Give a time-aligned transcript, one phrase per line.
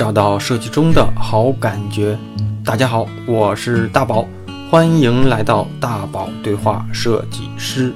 [0.00, 2.18] 找到设计中的好感觉。
[2.64, 4.26] 大家好，我是大宝，
[4.70, 7.92] 欢迎来到大宝对话设计师。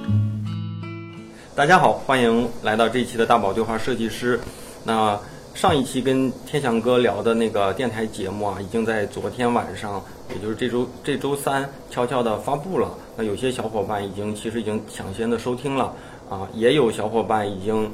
[1.55, 4.39] 大家好，欢迎来到这一期的大宝对话设计师。
[4.85, 5.19] 那
[5.55, 12.91] 上一期跟天翔哥聊的那个电台节目啊，已经在昨天晚上，也就是这周这周三悄悄的发布了。
[13.17, 15.91] 那有些小伙伴已经其实已经抢先的收听了
[16.29, 17.91] 啊，也有小伙伴已经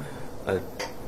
[0.46, 0.56] 呃。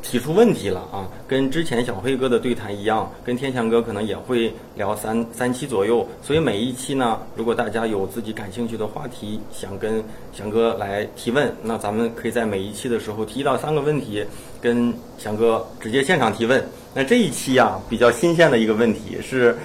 [0.03, 10.03] 提出问题了啊，跟之前小黑哥的对谈一样，跟天翔哥可能也会聊三三期左右，所以每一期呢，如果大家有自己感兴趣的话题，想跟
[10.33, 14.25] 翔哥来提问，那咱们可以在每一期的时候提到三个问题，
[14.61, 16.63] 跟翔哥直接现场提问。
[16.93, 19.57] 那这一期啊，比较新鲜的一个问题是，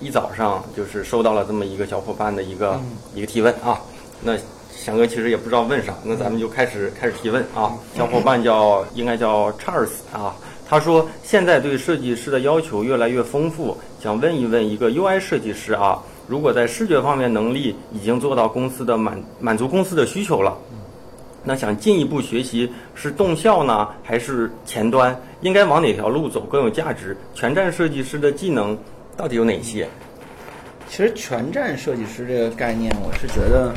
[0.00, 2.80] 一早上就是收到了这么一个小伙伴的一个
[3.14, 3.80] 一个提问啊，
[4.22, 4.38] 那。
[4.82, 7.70] 翔哥其实也不知道问啥，那咱们就开始开始提问啊。
[7.96, 10.34] 小伙伴叫应该叫 Charles 啊，
[10.68, 20.58] 他说现在对设计师的要求越来越丰富，想问一问一个 UI 设计师啊，如果在视觉方面能力已经做到公司的满满足公司的需求了，
[21.44, 25.16] 那想进一步学习是动效呢，还是前端？
[25.42, 27.16] 应该往哪条路走更有价值？
[27.36, 28.76] 全站设计师的技能
[29.16, 29.86] 到底有哪些？
[30.88, 33.72] 其实全站设计师这个概念，我是觉得。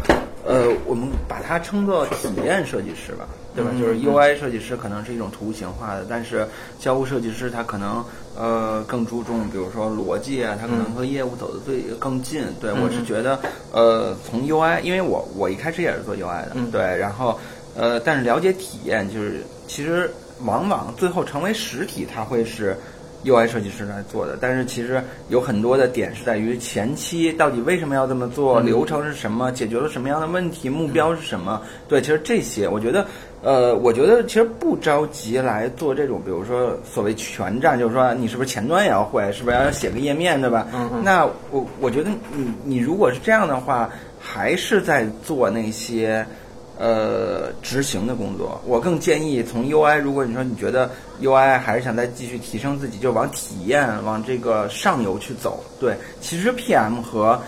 [0.45, 3.71] 呃，我们把它称作体验设计师吧，对吧？
[3.79, 6.47] 就是 UI 设计师可能是一种图形化的，但是
[6.79, 8.05] 交互设计师他可能
[8.37, 12.43] 呃更注重，比如说逻辑啊，他可能和业务走得最更近。
[12.61, 13.39] 对我是觉得，
[13.71, 17.39] 呃，从 UI，因为我我一开始也是做 UI 的，对，然后
[17.75, 20.09] 呃，但是了解体验，就是其实
[20.43, 22.77] 往往最后成为实体，它会是。
[23.25, 31.61] UI 设计师来做的，但是其实有很多的点是在于前期到底为什么要这么做，流程是什么，解决了什么样的问题，目标是什么？
[31.87, 33.05] 对，其实这些，我觉得，
[33.41, 40.67] 呃，我觉得其实不着急来做这种，比如说所谓全站，就是说你是不是前端也要会，是不是要写个页面，对吧？
[41.03, 46.25] 那我我觉得你你如果是这样的话，还是在做那些。
[46.77, 49.97] 呃，执行的工作，我更建议从 UI。
[49.97, 50.91] 如果你说你觉得
[51.21, 55.63] UI 还是想再继续提升自己，就往体验、往这个上游去走。
[55.79, 57.39] 对，其实 PM 和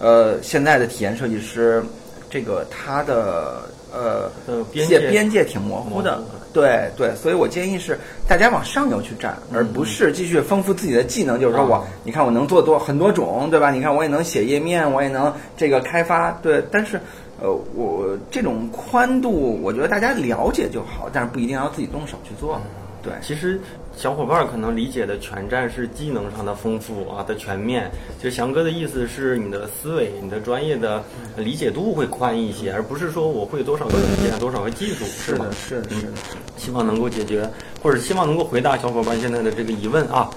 [0.00, 1.84] 呃现在的体验设计师，
[2.30, 4.30] 这个他的呃
[4.70, 6.22] 边界边界挺模糊的。
[6.52, 7.98] 对对，所以我建议是
[8.28, 11.40] 大家往上游去站，而不是继续丰富自己的技能。
[11.40, 13.72] 就是说我，你看我能做多很多种，对吧？
[13.72, 17.00] 你看我也能写页面，我也能这个开发，对，但是。
[17.40, 22.60] 呃，我这种宽度，我觉得大家了解就好，但是不一定要自己动手去做。
[23.02, 23.60] 对，其实
[23.96, 27.88] 小伙伴可能理解的全站是技能上的丰富啊的全面。
[28.20, 31.04] 就翔哥的意思是，你的思维、你的专业的
[31.36, 36.12] 理解度会宽一些，而不是说我会多少个软件、多少个技术，是的，是的，是的。
[36.56, 37.48] 希望能够解决，
[37.80, 40.28] 或者希望能够回答小伙伴现在的这个疑问啊。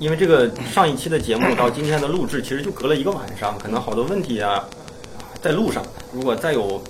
[0.00, 4.64] 因为这个上一期的节目到今天的录制，其实就隔了一个晚上，可能好多问题啊。
[5.42, 6.80] 在路上，如果再有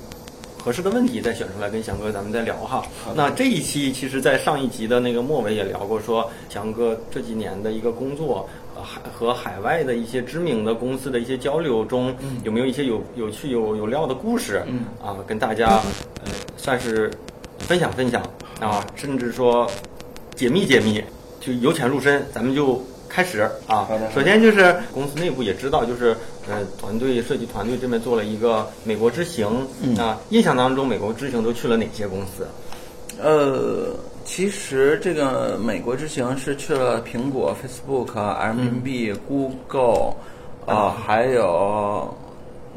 [0.58, 2.84] 合适的问题，再选出来跟翔哥咱们再聊哈。
[3.14, 14.62] 那这一期其实，在上一集的那个末尾也聊过，说翔哥这几年的一个工作，海和海外的一些知名的公司的一些交流中，有没有一些有有趣有有料的故事？
[15.02, 15.80] 啊，跟大家
[16.24, 17.10] 呃算是
[17.60, 18.20] 分享分享
[18.60, 19.70] 啊，甚至说
[20.34, 21.02] 解密解密，
[21.40, 22.84] 就由浅入深，咱们就。
[23.10, 26.16] 开始啊，首先就是公司内部也知道，就是
[26.48, 29.66] 呃，团队设计团队这边做了一个美国之行
[29.98, 30.20] 啊。
[30.30, 32.46] 印象当中，美国之行都去了哪些公司？
[33.20, 33.88] 呃，
[34.24, 40.14] 其实这个美国之行是去了苹果、Facebook、MB、Google
[40.64, 42.16] 啊，还有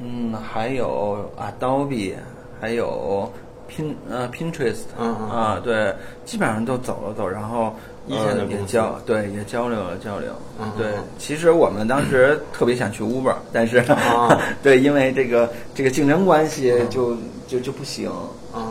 [0.02, 2.16] 嗯，还有 Adobe，
[2.60, 3.32] 还有
[3.70, 5.94] Pin 呃 Pinterest 啊，对，
[6.26, 7.76] 基本上都走了走，然后。
[8.06, 10.88] 一线的也交对也交流了交流，嗯对，
[11.18, 13.82] 其实我们当时特别想去 Uber， 但是
[14.62, 17.16] 对，因为这个这个竞争关系就
[17.48, 18.12] 就就不行，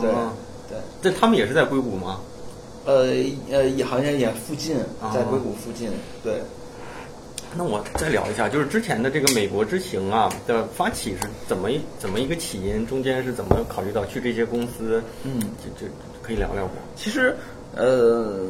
[0.01, 0.11] 对
[0.69, 0.77] 对。
[1.01, 2.19] 这他们也是在硅谷吗？
[2.85, 3.07] 呃
[3.49, 4.75] 呃，也好像也附近，
[5.13, 5.89] 在硅谷附近。
[6.23, 6.35] 对。
[7.55, 12.85] 那我再聊一下，就是之前的这个美国之行啊的发起是怎么怎么一个起因？
[12.85, 15.01] 中间是怎么考虑到去这些公司？
[15.23, 15.91] 嗯，就就
[16.21, 16.73] 可以聊聊不？
[16.95, 17.35] 其实
[17.75, 18.45] 呃。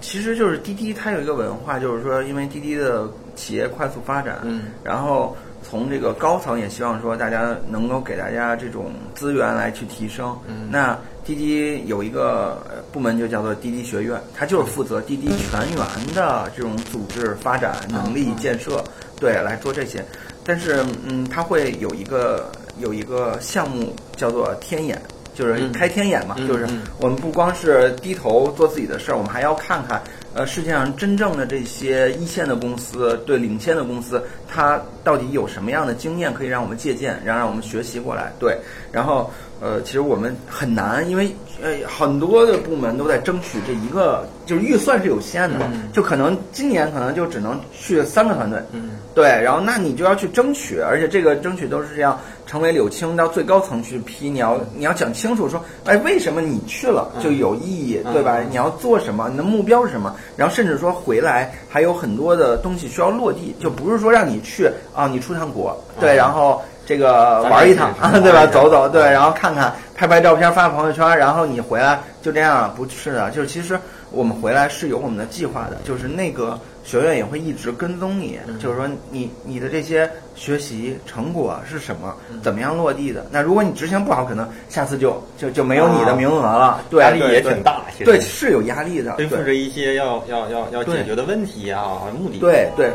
[0.00, 10.36] 其实就是滴滴，它有一个文化，就是说，因为滴滴的企业快速发展，嗯，然后从这个高层也希望说，大家能够给大家这种资源来去提升。
[10.46, 18.82] 嗯，那滴滴有一个部门就叫做滴滴学院，它就是负责滴滴全员的这种组织发展能力建设，
[19.18, 20.04] 对，来做这些。
[20.42, 25.00] 但是，嗯，它会有一个有一个项目叫做天眼。
[25.40, 38.32] 就是开天眼嘛，嗯就是嗯我们不光是低头做自己的事儿，我们还要看看，呃，世界上真正的这些一线的公司，对领先的公司，它到底有什么样的经验可以让我们借鉴，然后让我们学习过来。
[38.38, 38.56] 对，
[38.92, 39.28] 然后
[39.60, 48.60] 呃，其实我们很难，因为呃很多的部门都在争取这一个，就是预算是有限的，嗯就可能今年可能就只能去三个团队。
[48.70, 52.16] 嗯对，然后那你就要去争取，而且这个争取都是这样，
[52.46, 58.38] 成为柳青到最高层去批，你要你要讲清楚说，哎，为什么你去了就有意义，嗯对吧？
[58.38, 60.14] 嗯你要做什么，你的目标是什么？
[60.36, 68.46] 然后甚至说回来还有很多的东西需要落地，就不是说让你去啊，你出趟国，对，嗯然后这个咱玩一趟 对吧？
[68.46, 73.78] 走走，对，嗯然后看看，拍拍照片，发朋友圈，然后你回来就这样，不是的，就是其实
[74.10, 83.26] 我们回来是有我们的计划的，就是那个学院也会一直跟踪你，嗯就是说你你的这些学习成果是什么，嗯怎么样落地的？
[83.30, 92.38] 那如果你执行不好，可能下次就就就没有你的名额了，对，压力也挺大其实对，是有压力的，背负对着一些要要要要解决的问题啊，目的。
[92.38, 92.90] 对对，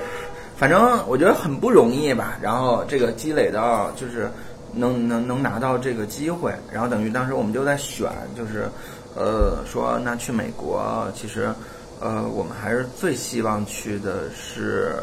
[0.57, 2.37] 反正我觉得很不容易吧。
[2.41, 4.29] 然后这个积累到就是
[4.73, 8.67] 能能能拿到这个机会，然后等于当时我们就在选，就是
[9.15, 11.49] 呃说那去美国，其实
[11.99, 14.95] 呃我们还是最希望去的是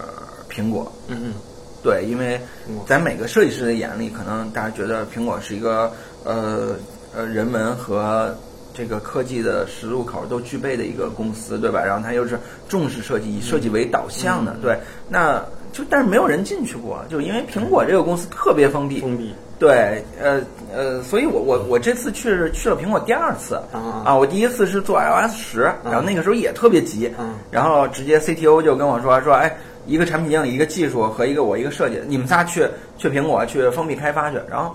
[0.50, 0.91] 苹果。
[1.09, 1.35] 嗯嗯
[1.83, 2.41] 对，因为
[2.87, 5.93] 在每个设计师的眼里，可能大家觉得苹果是一个
[6.23, 6.77] 呃
[7.12, 8.33] 呃人文和
[8.73, 11.83] 这个科技的十字路口都具备的一个公司，对吧？
[11.85, 14.79] 然后它又是重视设计，以设计为导向的，对。
[15.09, 20.41] 那就但是没有人进去过，就因为苹果这个公司特别封闭，封闭对，呃
[20.75, 23.55] 呃，所以我我我这次去是去了苹果第二次。
[23.73, 24.03] 啊。
[24.05, 29.56] 啊，我第一次是做 iOS 十，然后那个时候也特别急，嗯然后直接 CTO 就跟我说说，哎，
[29.87, 32.67] 一个产品经理，一个技术和一个我一个设计，你们仨去
[32.99, 34.75] 去苹果去封闭开发去，然后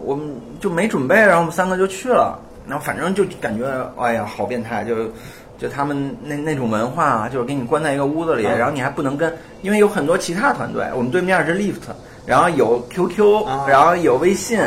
[0.00, 0.28] 我们
[0.58, 3.64] 就没准备，然后我们三个就去了，然后反正就感觉
[4.00, 4.96] 哎呀好变态，就
[5.58, 9.32] 就他们那那种文化啊，就是给你关在一个屋子里，嗯然后你还不能跟，
[9.62, 11.94] 因为有很多其他团队，我们对面是 Lyft。
[12.26, 13.66] 然后有 QQ，、啊。
[13.68, 14.58] 然后有微信，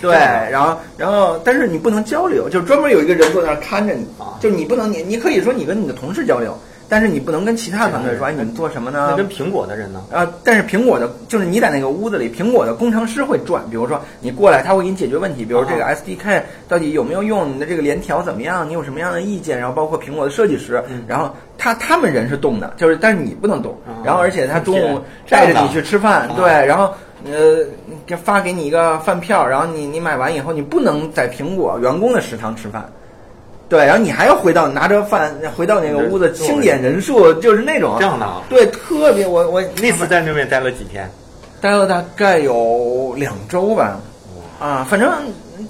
[0.00, 4.38] 对，然后然后但是你不能交流，就是专门有一个人坐那儿看着你，啊。
[4.40, 6.56] 就你不能你你可以说你跟你的同事交流，
[6.88, 9.08] 但是你不能跟其他团队说，哎，你们做什么呢？
[9.10, 9.16] 那？
[9.16, 10.02] 跟苹果的人呢？
[10.12, 15.94] 啊，但是苹果的，就是你在那个屋子里，苹果的工程师会转，比如说你过来，他会给你解决问题，比如这个啊。
[15.94, 21.02] SDK 到底有没有用，你的这个联调怎么样，你有什么样的意见，然后包括苹果的设计师，嗯。
[21.06, 25.00] 然后他他们人是动的，就是但是你不能动，啊然后而且他中午
[25.30, 26.92] 带着你去吃饭，啊对，然后。
[27.26, 27.64] 呃，
[28.04, 32.86] 给发给你一个饭票，然后你你买完以后，你不能在苹果员工的食堂吃饭，
[33.66, 38.42] 对，然后你还要回到拿着饭回到那个屋子清点人数，就是那种这样的啊。
[38.50, 41.10] 对，特别我我那次在那边待了几天？
[41.62, 43.98] 待了大概有两周吧，
[44.60, 45.10] 啊，反正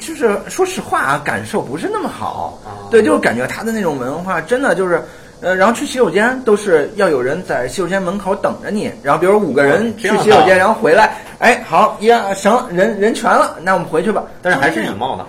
[0.00, 5.00] 就是说实话啊，感受不是那么好，啊对，就是感觉他的那种文化真的就是。
[5.40, 14.24] 呃，然后去洗手间都是要有人在洗手间门口等着你，然后比如五个人去洗手间，然后回来，哎，好，一样行，人人全了，那我们回去吧。
[14.40, 15.26] 但是还是礼貌的。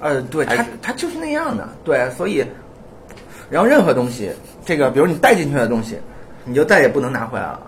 [0.00, 2.44] 呃，对他，他就是那样的，对，所以，
[3.50, 4.30] 然后任何东西，
[4.64, 5.98] 这个比如你带进去的东西，
[6.44, 7.60] 你就再也不能拿回来了。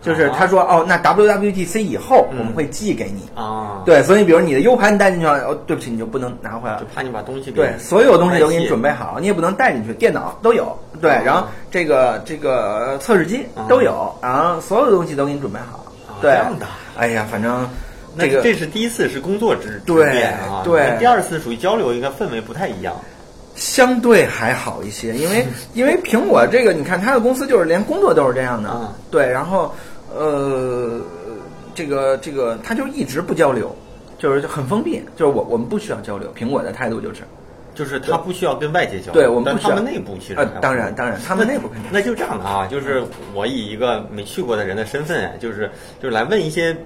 [0.00, 2.38] 就是啊他说，哦，那 WWDC 以后嗯。
[2.38, 6.80] 我们会寄给你，啊，，对，所以比如你的 U 盘你带进去了，哦，对不起，你就不能拿回来了。
[6.80, 6.86] 就。
[6.94, 13.66] 怕你把东西给对，所有东西都给你准备好，你也不能带进去，电脑都有，对，啊然后这个这个测试机啊。
[13.68, 15.84] 都有，然后所有的东西都给你准备好。
[16.22, 17.68] 这样的，哎呀，反正
[18.14, 20.96] 那这个这是第一次是工作之对之变啊，对。
[20.98, 22.94] 第二次属于交流，应该氛围不太一样。
[23.58, 29.74] 相对还好一些，因为因为苹果这个，你看他的公司就是连工作都是这样的，嗯对，然后
[30.16, 31.00] 呃，
[31.74, 33.74] 这个这个他就一直不交流，
[34.16, 37.22] 就是很封闭，就是我我们不需要交流，苹果的态度就是，
[37.74, 39.70] 就是他不需要跟外界交流，对我们不需要。
[39.70, 43.02] 他们内部其实呃，当然当然，他们内部肯定那就这样的啊，就是
[43.34, 46.78] 我以一个没去过的人的身份，就是就是来问一些嗯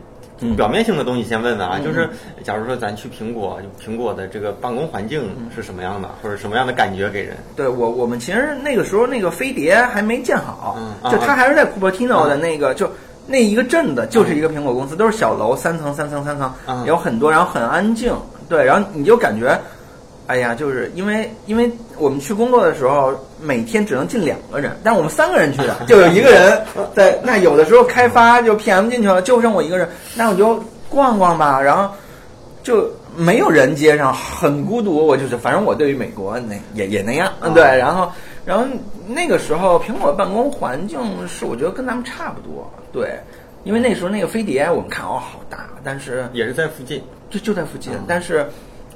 [0.57, 2.09] 表面性的东西，先问问啊，嗯就是
[2.43, 5.23] 假如说咱去苹果，苹果的这个办公环境
[5.55, 7.37] 是什么样的，或者什么样的感觉给人？
[7.57, 10.77] 对我，我们其实那个时候那个飞碟还没建好，
[11.11, 12.91] 就它还是在 Cupertino 的那个，就
[13.27, 16.85] 那一个镇子就是一个苹果公司，都是小楼，三层、三层、三层，嗯。
[16.87, 18.15] 有很多，然后很安静，
[18.49, 19.57] 对，然后你就感觉，
[20.27, 26.63] 哎呀，就是因为因为我们去工作的时候，每天只能进两个人，但我们三个人去的，就有一个人
[26.95, 31.95] 在，那有的时候开发就 PM 进去了，就剩我一个人，那我就逛逛吧，然后。
[32.63, 35.05] 就没有人接上，很孤独。
[35.05, 37.65] 我就是，反正我对于美国那也也那样，嗯，啊对。
[37.65, 38.09] 然后，
[38.45, 38.65] 然后
[39.09, 43.19] 那个时候苹果办公环境是我觉得跟咱们差不多，对。
[43.65, 48.47] 因为那时候那个飞碟我们看哦好大，但是也是在附近，就就在附近，嗯但是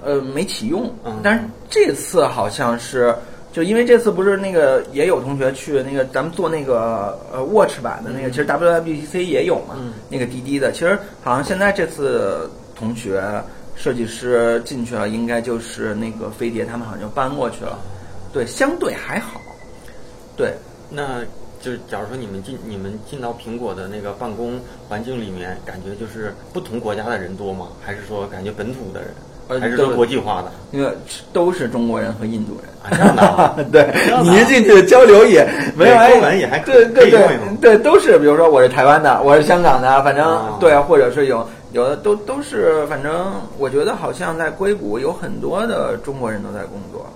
[0.04, 3.14] 呃没启用嗯，但是这次好像是。
[3.52, 13.24] 就因为这次不是那个也有同学去那个咱们做那个呃 Watch 版的那个，嗯其实 WWDC 也有嘛，嗯那个滴滴的，其实好像现在这次同学
[13.74, 17.78] 设计师进去了，应该就是那个飞碟他们好像就搬过去了，
[18.30, 19.40] 对，相对还好，
[20.36, 20.52] 对，
[20.90, 21.22] 那
[21.58, 27.68] 就是假如说你们进你们进到苹果的那个办公环境里面，感觉就是不同国家的人多吗？
[27.82, 29.08] 还是说感觉本土的人？
[29.48, 30.50] 呃还是说都国际化的？
[30.70, 30.96] 那个
[31.32, 32.68] 都是中国人和印度人。
[32.82, 33.56] 啊，这样的啊。
[33.72, 35.44] 对你一进去交流也
[35.76, 47.06] 没有对哎中文也还可对对对对，都是比如说我是台湾的，我是香港的，反正、哦对，或者是有有的都都是，反正我觉得好像在硅谷有很多的中国人都在工作，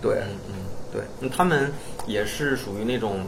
[0.00, 0.54] 对嗯嗯，
[0.92, 1.70] 对，那他们
[2.06, 3.20] 也是属于那种，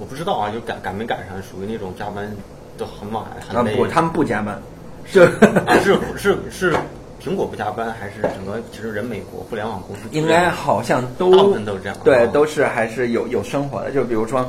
[0.00, 2.30] 我不知道啊，就赶赶没赶上，属于那种加班
[2.78, 3.76] 都很晚啊很累。
[3.76, 4.60] 不，他们不加班，
[5.04, 5.20] 是
[5.66, 6.74] 啊是是是
[7.24, 13.90] 苹果不加班，还是整个其实人美国互联网公司应该好像都大部分都这样对，啊都是还是有有生活的。
[13.90, 14.44] 就比如说，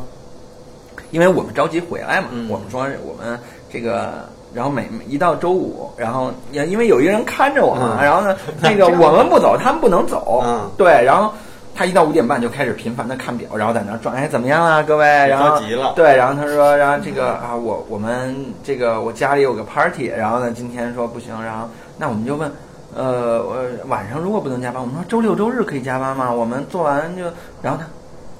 [1.11, 3.39] 因为我们着急回来嘛，嗯我们说我们
[3.71, 11.33] 这个，然后每一到周五，然后也因为有一个人看着我嘛，嗯然后呢， 那个我们不走，他们不能走，嗯对，然后。
[11.77, 15.05] 他一到五点半就开始频繁的看表，然后在那儿转，哎，怎么样啊，各位？
[15.05, 21.67] 然急了对，然后他说，然后这个啊，我我们这个我家里有个 party，然后呢，今天说不行，然后
[21.97, 22.49] 那我们就问，
[22.95, 26.31] 呃，我晚上如果不能加班，我们说周六周日可以加班吗？
[26.31, 27.23] 我们做完就，
[27.61, 27.85] 然后他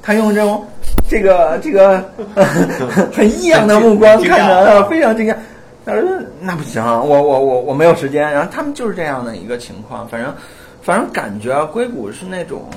[0.02, 0.66] 他用这种
[1.10, 2.02] 这个这个
[3.14, 5.36] 很异样的目光看着，非常惊讶。
[5.86, 6.04] 他说
[6.40, 8.32] 那不行，我我我我没有时间。
[8.32, 10.34] 然后他们就是这样的一个情况，反正
[10.82, 12.70] 反正感觉啊，硅谷是那种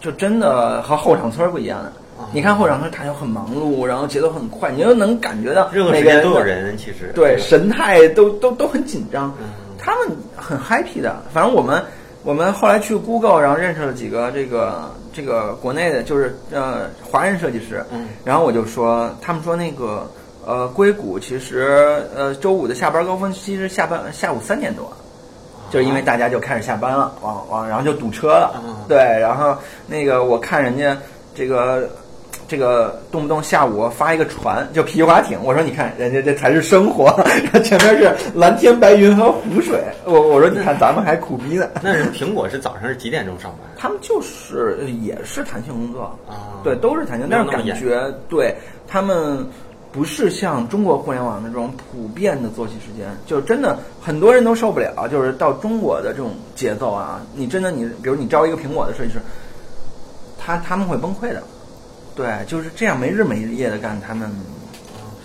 [0.00, 1.86] 就真的和后场村不一样的。
[1.86, 9.48] 啊你看后场村，他就很忙碌，然后节奏很快，你就能感觉到任何时间都有人，其实对神态都都都很紧张嗯，
[9.80, 11.16] 他们很 happy 的。
[11.32, 11.82] 反正我们
[12.22, 20.10] 我们后来去 Google，然后认识了几个这个这个国内的，就是呃华人设计师，嗯然后我就说，他们说那个
[20.46, 24.92] 呃硅谷其实呃周五的下班高峰期是下班下午三点多。
[25.70, 29.56] 就是因为大家就开始下班了，往往然后就堵车了，嗯对，然后
[29.86, 30.98] 那个我看人家
[31.32, 31.88] 这个
[32.48, 37.08] 这个动不动下午发一个船，就皮划艇，我说你看人家这才是生活，
[37.62, 43.70] 前面是蓝天白云和湖水，我我说你看咱们还苦逼呢， 那人苹果是早上是几点钟上班？
[43.76, 46.58] 他们就是也是弹性工作，啊。
[46.64, 48.54] 对，都是弹性，但是感觉对
[48.86, 49.46] 他们
[49.92, 59.20] 不是像中国互联网那种普遍的作息时间，就真的很多人都受不了，就是到中国的这种节奏啊，你真的你，比如你招一个苹果的设计师，
[60.38, 61.42] 他他们会崩溃的，
[62.20, 64.30] 对，就是这样没日没夜的干，他们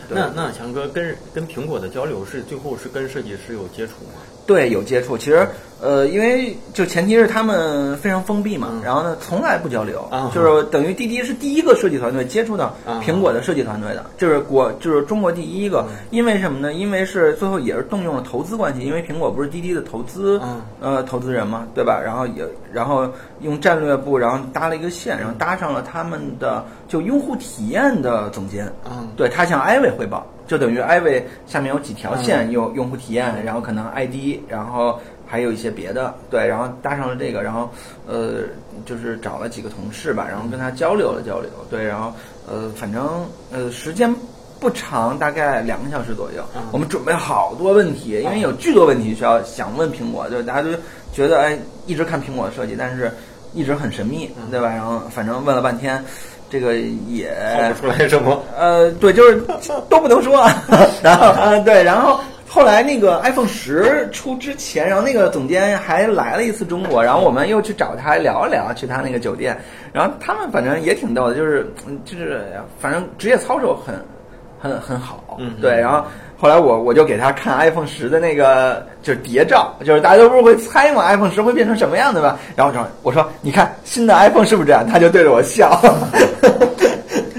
[0.08, 4.22] 那那强哥跟跟苹果的交流是最后是跟设计师有接触吗？
[4.46, 5.18] 对有接触。
[5.18, 5.48] 其实
[5.82, 8.82] 呃，因为就前提是他们非常封闭嘛，嗯。
[8.84, 10.32] 然后呢从来不交流，啊。
[10.34, 15.86] 就是等于滴滴是第一个设计团队接触到啊苹果的设计团队的，就是国就是中国第一个。
[15.90, 15.96] 嗯。
[16.12, 16.74] 因为什么呢？
[16.74, 20.62] 因为是最后也是动用了投资关系，因为苹果不是滴滴的投资、嗯。
[20.80, 22.02] 呃投资人嘛，对吧？
[22.04, 23.08] 然后也然后
[23.42, 29.10] 用战略部，然后搭了一个线，然后搭上了他们的就用户体验的总监，嗯。
[29.18, 37.70] 对他向艾伟汇报，就等于艾伟下面有几条线，嗯有用户体验，然后可能 ID，然后还有一些别的，对，然后搭上了这个，然后
[38.08, 38.42] 呃，
[38.86, 42.14] 就是找了几个同事吧，然后跟他交流了交流，对，然后
[42.48, 44.14] 呃，反正呃时间
[44.60, 50.70] 不长，大概两个小时左右，嗯我们准备好多问题，因为有巨多问题需要想问苹果，就是大家都
[51.12, 53.12] 觉得哎，一直看苹果的设计，但是
[53.54, 54.70] 一直很神秘，嗯对吧？
[54.70, 56.04] 然后反正问了半天。
[56.50, 58.44] 这个也看不出来什么。
[58.58, 59.42] 呃，对，就是
[59.90, 60.48] 都不能说。
[61.04, 69.58] 然后，嗯，对，然后后来那个 iPhone 十出之前，然后那个总监还来了一次中国，然后我们又去找他聊一聊，去他那个酒店，
[69.92, 72.46] 然后他们反正也挺逗的，就是嗯就是
[72.80, 73.96] 反正职业操守很
[74.60, 76.06] 很很好，嗯对，然后。
[76.38, 82.38] 后来我我就给他看 iPhone 十的那个就是谍照，就是大家都不是会猜嘛，iPhone 十会变成什么样的吧？
[82.56, 84.86] 然后我说我说你看新的 iPhone 是不是这样？
[84.86, 85.80] 他就对着我笑。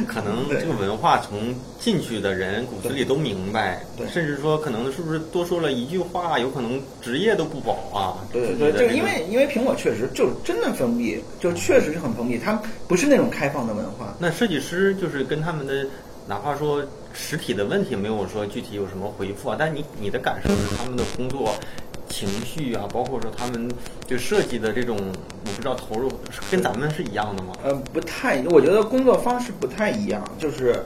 [0.09, 8.17] 可能这个文化从进去的人骨子里都明白，对甚至说可能是不是多说了一句话，有可能职业都不保啊。
[8.33, 14.15] 对对对，这个自己的因为因为苹果确实就真的封闭，就确实是很封闭，它不是那种开放的文化。
[14.19, 15.85] 那设计师就是跟他们的，
[16.27, 16.83] 哪怕说
[17.17, 21.55] 实体的问题没有说具体有什么回复啊，但你你的感受是他们的工作
[22.09, 23.69] 情绪啊，包括说他们
[24.07, 26.11] 对设计的这种，我不知道投入
[26.51, 27.53] 跟咱们是一样的吗？
[27.65, 30.77] 呃，不太，我觉得工作方式不太一样，就是，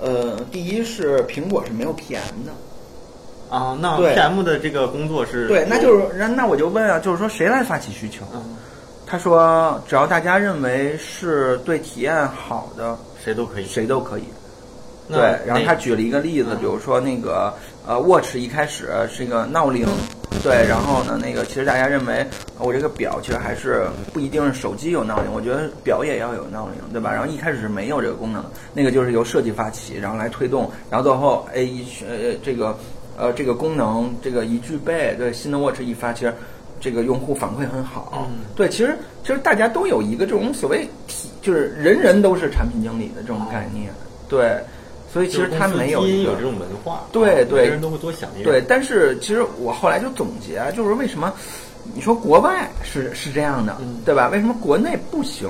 [0.00, 8.24] 呃，第一是苹果是没有 PM 的，啊，那 PM 的这个工作是对，那就是那那我就问啊，就是说谁来发起需求？
[8.34, 8.56] 嗯，
[9.06, 13.66] 他说只要大家认为是对体验好的，谁都可以。
[13.66, 14.24] 谁都可以。
[15.06, 17.52] 那对，然后他举了一个例子，嗯比如说那个
[17.86, 19.86] 呃，Watch 一开始是一个闹铃，
[20.42, 22.26] 对，然后呢，那个其实大家认为
[22.58, 27.12] 呃我这个表其实还是不一定是手机有闹铃，我觉得表也要有闹铃，对吧？
[27.12, 32.76] 然后一开始是没有这个功能的，那个就是由设计发起，然后来推动，然后最后哎一呃这个
[33.18, 36.32] 呃这个功能这个一具备，对新的 Watch 一发，其实。
[36.80, 43.90] 这个用户反馈很好，嗯对，其实其实大家都有一个这种所谓体，就是人人都是产品经理的这种概念，
[44.28, 44.58] 对，
[45.14, 48.44] 所以其实他没有基因有这种文化，啊对对人都会多想一点。
[48.44, 51.32] 对，但是其实我后来就总结啊，就是为什么
[51.94, 54.28] 你说国外是是这样的，嗯对吧？
[54.30, 55.48] 为什么国内不行？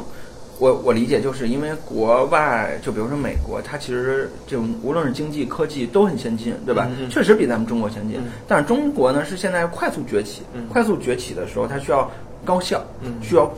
[0.59, 6.87] 我我理解就是因为国外，就比如说美国，它其实这种无论是经济、科技都很先进，对吧？
[6.91, 8.19] 嗯嗯确实比咱们中国先进。
[8.19, 12.09] 嗯但是中国呢是现在快速崛起，嗯快速崛起的时候，它需要
[12.45, 13.51] 高效，嗯需要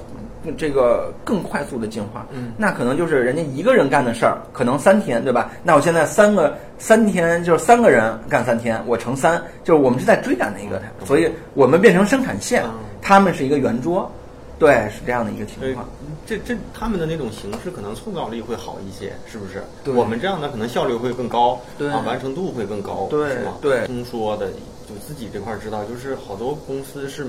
[0.53, 2.27] 这个更快速的进化。
[2.33, 5.51] 嗯那可能就是人家一个人干的事儿，可能三天，对吧？
[5.63, 14.11] 那我现在三个三天就是三个人干三天，我乘三，就是我们是在追赶的一个，所以我们变成生产线嗯，他们是一个圆桌，
[14.59, 15.87] 对，是这样的一个情况。，
[16.27, 19.63] 这这他们的那种形式可能创造力会好一些，是不是？
[19.85, 23.53] 对我们这样的可能效率会更高，对啊，完成度会更高，对是吗？
[23.61, 24.49] 对听说的，
[24.89, 27.25] 就自己这块儿知道，就是好多公司是，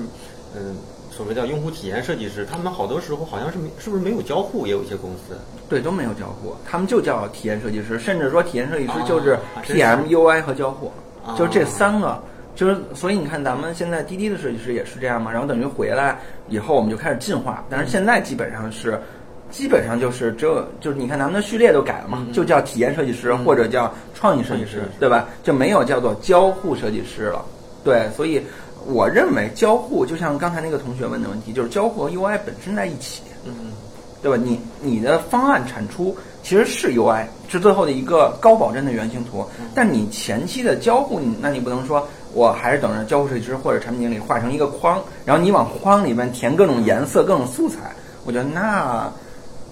[0.56, 0.76] 嗯，
[1.18, 4.64] 所谓叫用户体验设计师，他们好多时候好像是没，是不是没有交互？
[4.68, 5.36] 也有一些公司，
[5.68, 10.92] 对，都没有交互，他们就叫体验设计师，甚至说体验设计师就是啊真是 PM、UI 和交互，
[11.26, 12.16] 啊就是这三个。
[12.54, 15.30] 就是，所以你看，咱们现在滴滴的设计师也是这样嘛。
[15.30, 17.64] 然后等于回来以后，我们就开始进化。
[17.70, 19.00] 但是现在基本上是，
[19.48, 25.28] 基本上就是只有，就是你看咱们的序列都改了嘛，嗯就叫体验设计师、嗯或者叫创意设计师，对吧？
[25.44, 27.44] 就没有叫做交互设计师了。
[27.84, 28.42] 对，所以
[28.88, 33.22] 我认为交互就像刚才那个同学问的问题，就是交互和 UI 本身在一起。
[33.44, 33.72] 嗯，
[34.22, 34.42] 对吧？
[34.42, 49.12] 你你的方案产出其实是 UI，是最后的一个高保真的原型图，但你前期的交互，你那你不能说我还是等着交互设计师或者产品经理画成一个框，然后你往框里面填各种颜色、各种素材，我觉得那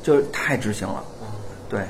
[0.03, 1.03] 就太执行了。
[1.69, 1.81] 对，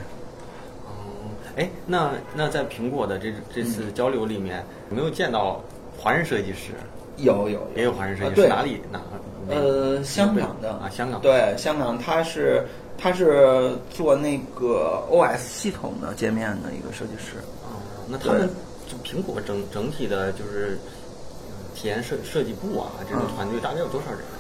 [0.86, 5.60] 哦，哎，那那在苹果的这这次交流里面，有没有见到
[5.98, 6.72] 华人设计师？
[7.18, 8.80] 有有也有华人设计师，哪里？
[8.92, 9.00] 哪？
[9.48, 10.72] 呃，香港的。
[10.72, 11.20] 啊，香港。
[11.20, 12.64] 对，香港他是
[12.98, 17.38] 他是做那个 OS 系统的界面的一个设计师。
[17.64, 18.48] 啊，那他们
[18.88, 20.78] 就苹果整整体的就是
[21.48, 24.34] 呃体验设设计部啊，这种嗯团队大概有多少人啊？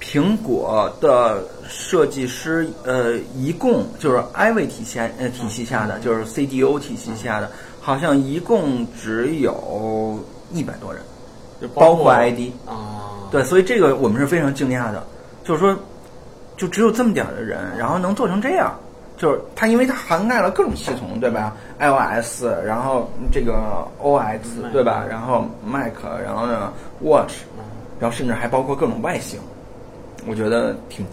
[0.00, 10.18] 苹果的设计师，呃，一共就是 Ivy 体系呃体系下的，就是 CDO 体系下的，好像一共只有
[10.52, 11.02] 一百多人，
[11.60, 15.02] 就包括括 ID 啊，对，所以这个我们是非常惊讶的，
[15.44, 15.76] 就是说，
[16.56, 18.74] 就只有这么点儿的人，然后能做成这样，
[19.16, 25.04] 就是它因为它涵盖了各种系统，对吧？iOS，然后这个 OS，对吧？
[25.08, 27.64] 然后 Mac，然后呢 Watch，嗯
[27.98, 29.40] 然后甚至还包括各种外形，
[30.26, 31.06] 我觉得挺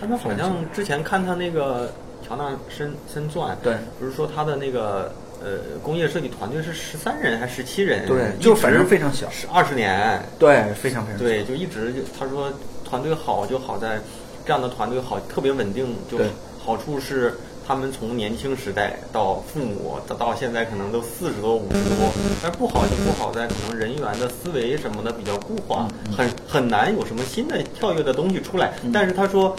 [0.00, 1.90] 他们好像之前看他那个
[2.26, 8.06] 乔纳森森钻，对不是说他的那个呃工业设计团队是十三人还是十七人？
[8.06, 12.52] 对就反正非常小是二十年，对，非常非常对，就一直就他说
[12.84, 13.98] 团队好就好在
[14.44, 16.18] 这样的团队好特别稳定，就
[16.58, 17.34] 好处是
[17.66, 28.72] 他们从年轻时代到父母到到现在可能都四十多五十多，但是不好就不好在可能人员的思维什么的比较固化，嗯很很难有什么新的跳跃的东西出来。
[28.92, 29.54] 但是他说，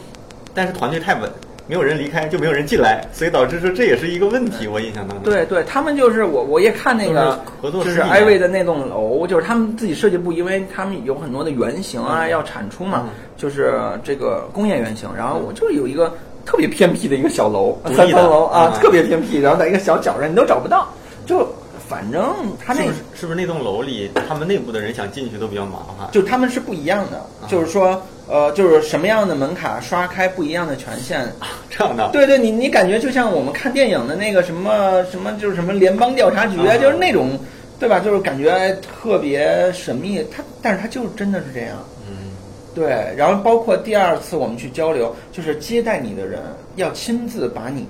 [0.54, 1.32] 但是团队太稳。
[1.70, 4.66] 没有人离开，就没有人进来，所以导致说这也是一个问题。
[4.66, 12.30] 我印象当中，对对，他们就是我我也看那个合作就是艾薇的那栋楼，就是他们自己设计部，因为他们有很多的原型啊嗯。
[12.32, 15.08] 要产出嘛嗯，就是这个工业原型。
[15.16, 16.12] 然后我就有一个
[16.44, 18.82] 特别偏僻的一个小楼三层楼啊，嗯。
[18.82, 20.88] 特别偏僻，然后在一个小角上你都找不到，
[21.28, 21.48] 就
[21.90, 22.24] 反正
[22.64, 26.08] 他那是不是是不是那栋楼里他们内部的人想进去都比较麻烦？
[26.12, 31.28] 就他们是不一样的，啊就是说呃，就是什么样的门卡刷开不一样的权限，
[31.68, 37.40] 这样的，对对，你你感觉就像我们看电影的那个什么什么，就是什么联邦调查局就是那种，
[37.80, 38.00] 对吧？
[38.00, 40.24] 就是感觉特别神秘。
[40.32, 41.78] 他，但是他就真的是这样。
[42.08, 42.30] 嗯，
[42.76, 46.40] 对，然后包括第二次我们去交流，就是接待你的人
[46.76, 47.88] 要亲自把你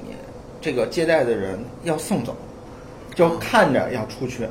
[0.61, 2.33] 这个接待的人要送走，
[3.15, 4.47] 就看着要出去，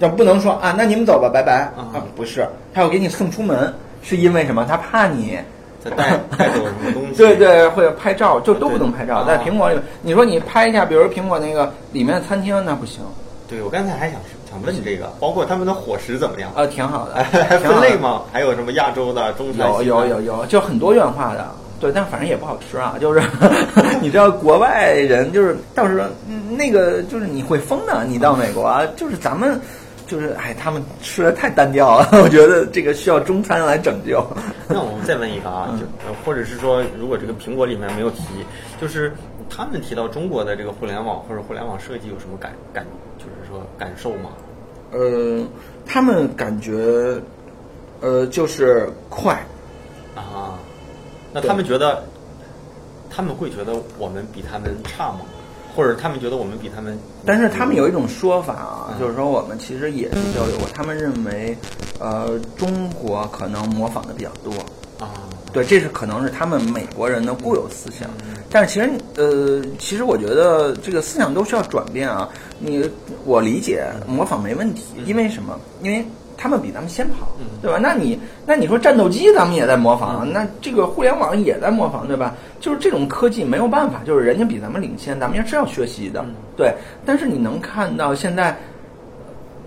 [0.00, 4.64] 就不能说啊，那你们走吧，拜拜啊啊，不是，他要给你送出门，是因为什么？
[4.64, 5.38] 他怕你。
[5.82, 7.14] 再带带走什么东西？
[7.16, 9.24] 对对，会拍照，就都不能拍照。
[9.24, 13.00] 在苹果里面，你说你拍一下，比如苹果那个里面的餐厅，那不行，
[13.48, 16.52] 对，我刚才还想想问你这个，包括他们的伙食怎么样？
[16.54, 17.24] 呃，挺好的，还
[17.56, 18.20] 挺好的分类吗？
[18.30, 21.48] 还有什么亚洲的、中餐、有有有有，就很多元化的，
[21.80, 22.96] 对，但反正也不好吃啊。
[23.00, 23.20] 就是
[24.02, 28.04] 你知道，国外人就是到时候嗯那个就是你会疯的。
[28.04, 29.58] 你到美国啊，就是咱们
[30.06, 34.22] 就是哎，他们吃的太单调了，我觉得这个需要中餐来拯救。
[34.68, 38.24] 那我们再问一个啊，嗯就呃或者是说，如果这个苹果里面没有提，
[38.80, 39.12] 就是
[39.48, 42.84] 他们提到中国的这个互联网或者互联网设计有什么感感，
[43.18, 44.30] 就是说感受吗？
[44.92, 45.46] 呃，
[45.86, 47.14] 他们感觉
[48.00, 49.34] 呃就是快，
[50.16, 50.58] 啊，
[51.32, 52.02] 那他们觉得，
[53.10, 55.20] 他们会觉得我们比他们差吗？
[55.76, 56.98] 或者他们觉得我们比他们？
[57.24, 61.56] 但是他们有一种说法啊，嗯就是说我们其实也是交流过，他们认为
[62.00, 64.52] 呃中国可能模仿的比较多。
[64.98, 65.08] 啊，
[65.52, 68.10] 对，这是可能是他们美国人的固有思想，
[68.50, 72.28] 但是其实呃，其实我觉得这个思想都需要转变啊。
[72.58, 72.90] 你
[73.24, 75.58] 我理解模仿没问题，因为什么？
[75.82, 76.04] 因为
[76.40, 77.28] 他们比咱们先跑，
[77.60, 77.78] 对吧？
[77.78, 82.34] 那你那你说战斗机咱们也在模仿，那这个互联网也在模仿，对吧？
[82.60, 86.24] 就是这种科技没有办法，就是人家比咱们领先，咱们也是要学习的，
[86.56, 86.72] 对。
[87.04, 88.56] 但是你能看到现在。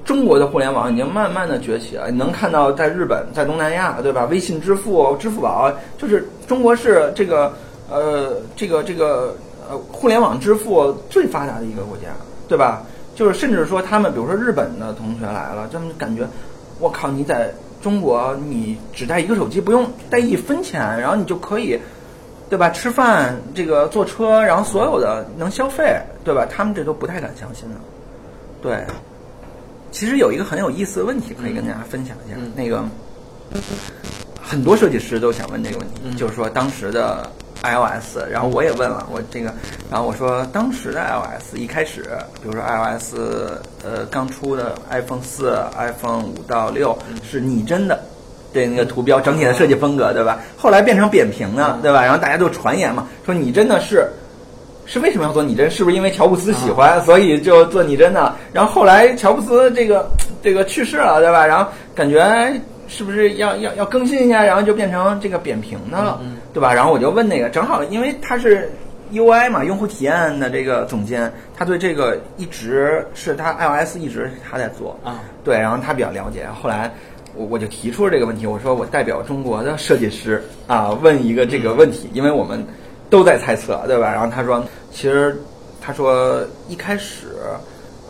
[0.05, 4.25] 中国的互联网已经慢慢的崛起了，你能看到在日本、在东南亚，对吧？
[4.25, 7.53] 微信支付、支付宝，就是中国是这个
[7.89, 9.33] 呃这个这个
[9.69, 12.09] 呃互联网支付最发达的一个国家，
[12.49, 12.83] 对吧？
[13.15, 16.27] 就是甚至说他们，比如说日本的同学来了，他们感觉，
[16.84, 17.50] 我靠，你在
[17.82, 21.80] 中国你只带一个手机，不用带一分钱，然后你就可以，
[22.50, 22.69] 对吧？
[22.69, 26.46] 吃饭这个坐车，然后所有的能消费，对吧？
[26.46, 27.76] 他们这都不太敢相信的，
[28.62, 28.84] 对。
[29.91, 32.84] 其实有一个很有意思的问题可以跟大家分享一下，嗯那个
[34.41, 37.32] 很多设计师都想问这个问题，嗯就是说当时的
[37.63, 39.54] iOS，然后我也问了我这个，
[39.89, 42.04] 然后我说当时的 iOS 一开始，
[42.41, 43.15] 比如说 iOS
[43.84, 47.99] 呃刚出的 iPhone 四、iPhone 五到六是拟真的。
[48.52, 50.38] 对那个图标整体的设计风格，对吧？
[50.56, 52.04] 后来变成扁平的，对吧？
[52.04, 54.08] 然后大家都传言嘛，说拟真的是
[54.86, 55.71] 是为什么要做拟真？
[55.71, 58.32] 是不是因为乔布斯喜欢，所以就做拟真的？
[58.52, 60.08] 然后后来乔布斯这个
[60.43, 61.43] 这个去世了，对吧？
[61.47, 62.62] 然后感觉哎
[62.93, 64.43] 是不是要要要更新一下？
[64.43, 66.21] 然后就变成这个扁平的了，
[66.53, 66.71] 对吧？
[66.71, 68.69] 然后我就问那个，正好因为他是
[69.12, 76.47] UI 嘛，用户体验的这个总监，他对这个一直是他 iOS 一直是他在做啊，对，然后他比较了解。
[76.62, 76.93] 后来
[77.36, 82.63] 我我就提出了这个问题，我说我代表中国的设计师啊，问一个这个问题，因为我们
[83.10, 84.12] 都在猜测，对吧？
[84.12, 85.36] 然后他说，其实
[85.82, 87.27] 他说一开始，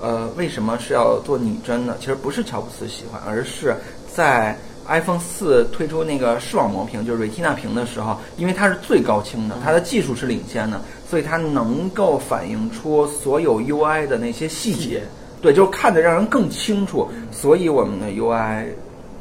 [0.01, 1.95] 呃，为什么是要做拟真呢？
[1.99, 3.75] 其实不是乔布斯喜欢，而是
[4.13, 4.55] 在
[4.87, 15.01] iPhone 四推出那个视网膜屏，就是 Retina 屏的时候，因为它是最高清的，它的技术是领先的，所以它能够反映出所有 UI 的那些细节，
[15.41, 17.07] 对，就是看得让人更清楚。
[17.31, 18.65] 所以我们的 UI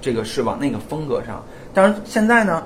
[0.00, 1.40] 这个是往那个风格上。
[1.72, 2.64] 当然现在呢，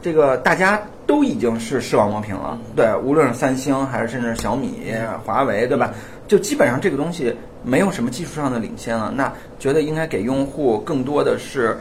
[0.00, 4.92] 这个大家都已经是视网膜屏了，对，无论是三星还是甚至小米、
[5.24, 5.92] 华为，对吧？
[6.26, 9.12] 就基本上这个东西没有什么技术上的领先了。
[9.14, 11.78] 那觉得应该给用户更多的是。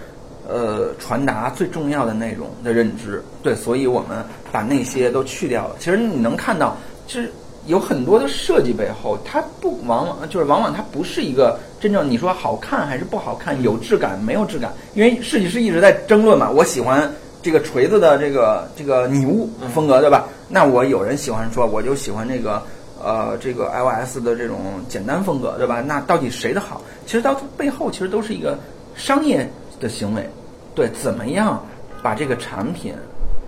[0.47, 5.75] 呃，传达最重要的内容的认知，对，所以我们把那些都去掉了。
[5.77, 7.29] 其实你能看到，其实
[7.65, 16.49] 有很多的设计背后，它不往往就是往往它不是一个真正你说好看还是不好看，有质感没有质感，因为设计师一直在争论嘛。
[16.49, 17.11] 我喜欢
[17.43, 20.29] 这个锤子的这个这个拟物风格，对吧？
[20.47, 22.63] 那我有人喜欢说，我就喜欢这个
[23.03, 24.57] 呃这个 iOS 的这种
[24.87, 25.81] 简单风格，对吧？
[25.81, 26.81] 那到底谁的好？
[27.05, 28.57] 其实到背后其实都是一个
[28.95, 29.45] 商业
[29.79, 30.27] 的行为。
[30.75, 31.63] 对，怎么样
[32.03, 32.93] 把这个产品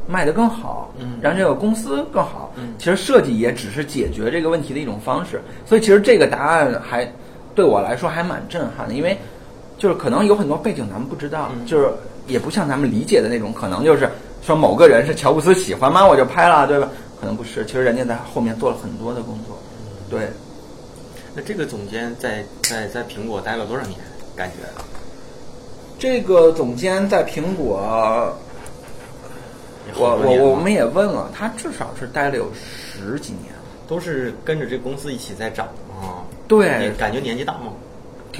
[0.07, 2.51] 卖得更好，嗯让这个公司更好？
[2.57, 5.41] 嗯其实设计也只是解决这个问题的一种方式。
[5.65, 7.11] 所以其实这个答案还
[7.53, 9.17] 对我来说还蛮震撼的，因为
[9.77, 11.89] 就是可能有很多背景咱们不知道，嗯就是
[12.27, 14.09] 也不像咱们理解的那种，可能就是
[14.41, 16.05] 说某个人是乔布斯喜欢吗？
[16.05, 16.89] 我就拍了，对吧？
[17.19, 19.55] 可能不是，其实人家在后面做了很多的工作。
[20.09, 20.29] 对，
[21.35, 23.99] 那这个总监在在在苹果待了多少年？
[24.35, 24.55] 感觉
[25.99, 28.33] 这个总监在苹果
[29.95, 33.53] 我我我们也问了，他至少是待了有十几年，
[33.85, 36.23] 都是跟着这公司一起在涨啊。
[36.47, 37.73] 对感觉年纪大吗？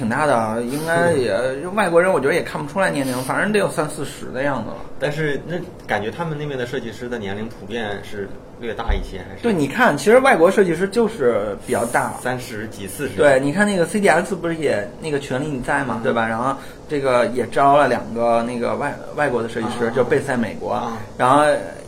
[0.00, 1.38] 挺大的，应该也
[1.74, 4.76] 外国人，我觉得也看不出来年龄，反正得有三四十的样子了。
[4.98, 8.26] 但是那感觉他们那边的设计师的年龄普遍是
[8.60, 12.14] 略大一些，还是对，你看，其实外国设计师就是比较大。
[12.22, 13.16] 三十几、四十？
[13.16, 16.26] 对，你看那个 CDS 不是也那个权利你在嘛，对吧？
[16.26, 16.56] 然后
[16.88, 21.44] 这个也招了两个那个外外国的设计师，啊就贝塞美国啊，然后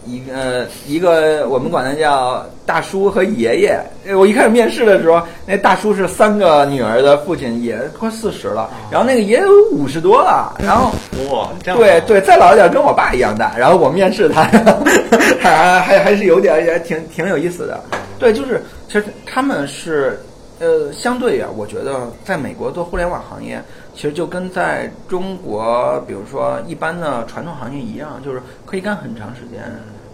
[0.07, 3.81] 一个一个我们管他叫大叔和爷爷。
[4.17, 10.91] 我一开始面试的时候，那大叔是三个女儿的父亲，也快四十了，然后那个爷爷五十多了，然后
[11.31, 13.57] 哇，这样对对，再老一点跟我爸一样大。
[13.57, 14.43] 然后我面试他，
[15.41, 17.81] 还还还是有点也挺挺有意思的。
[18.19, 20.21] 对，就是其实他们是
[20.59, 23.61] 呃，相对啊，我觉得在美国做互联网行业，
[23.95, 29.63] 其实就跟在中国，比如说一般的传统行业一样，就是可以干很长时间，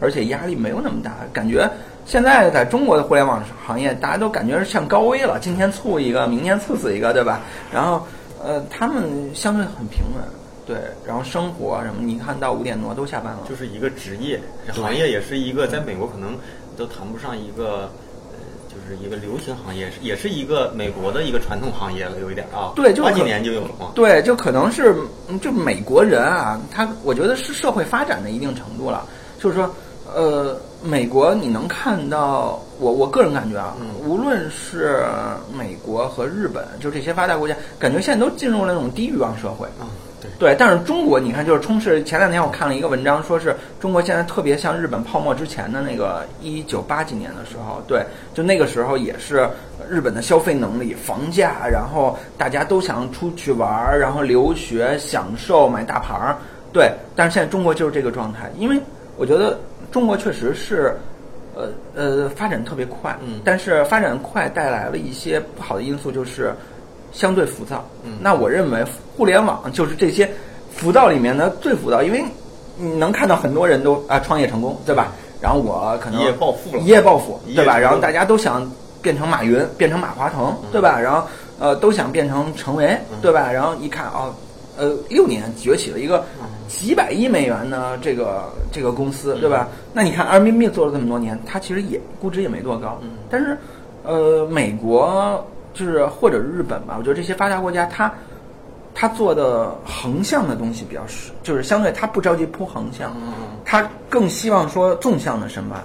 [0.00, 1.16] 而且压力没有那么大。
[1.32, 1.70] 感觉
[2.04, 7.40] 现在在中国的互联网行业，大家都感觉是像高危了，今天猝一个，明天猝死一个，对吧？
[7.72, 8.06] 然后
[8.42, 10.24] 呃，他们相对很平稳。
[10.66, 14.38] 对，然后生活什么，你看到五点多都下班了，就是一个职业
[14.70, 16.36] 行业，也是一个在美国可能
[16.76, 17.90] 都谈不上一个，
[18.78, 22.72] 就是一个流行行业，也是一个美国的一个传统行业了，有一点啊。
[22.76, 23.90] 对，就八几年就有了嘛。
[23.94, 24.94] 对，就可能是
[25.42, 29.04] 就美国人啊，他我觉得是社会发展的一定程度了，
[29.40, 29.68] 就是说，
[30.14, 35.04] 呃，美国你能看到，我我个人感觉啊，无论是
[35.52, 39.90] 美国和日本，就这些发达国家，感觉现在都进入了那种低欲望社会啊。
[40.38, 42.02] 对对，但是中国你看，就是充斥。
[42.04, 49.48] 前两天我看了一个文章，说是中国现在特别像日本泡沫之前的那个一九八几年的时候，对，就那个时候也是
[49.90, 56.36] 日本的消费能力、房价，然后大家都想出去玩儿，然后留学、享受、买大牌儿，
[56.72, 56.92] 对。
[57.16, 58.80] 但是现在中国就是这个状态，因为
[59.16, 59.58] 我觉得
[59.90, 60.96] 中国确实是，
[61.56, 66.54] 呃呃，发展特别快，嗯，但是发展快带来了一些不好的因素，就是
[67.12, 67.84] 相对浮躁。
[68.04, 68.84] 嗯，那我认为
[69.16, 70.28] 互联网就是这些
[70.70, 72.22] 浮躁里面的最浮躁，因为
[72.76, 75.12] 你能看到很多人都啊创业成功，对吧？
[75.40, 77.78] 然后我可能一夜暴富了，一夜暴富，对吧？
[77.78, 78.68] 然后大家都想
[79.00, 80.98] 变成马云，变成马化腾，对吧？
[81.00, 81.26] 然后
[81.60, 83.50] 呃都想变成陈维，对吧？
[83.52, 84.34] 然后一看哦，
[84.76, 86.24] 呃六年崛起了一个
[86.66, 89.68] 几百亿美元的这个这个公司，对吧？
[89.92, 93.56] 那你看人民币做了这么多年，它其实也估值也没多高，嗯但是
[94.02, 95.44] 呃美国
[95.74, 98.12] 就是或者日本吧，我觉得这些发达国家它。
[99.00, 103.32] 他做的横向的东西比较少，就是相对他不着急铺横向，嗯
[103.64, 105.80] 它更希望说纵向的深挖。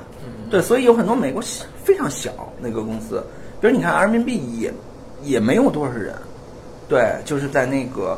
[0.49, 3.23] 对，所以有很多美国小非常小那个公司，
[3.61, 4.73] 比如你看人民币也
[5.21, 6.15] 也没有多少人，
[6.89, 8.17] 对，就是在那个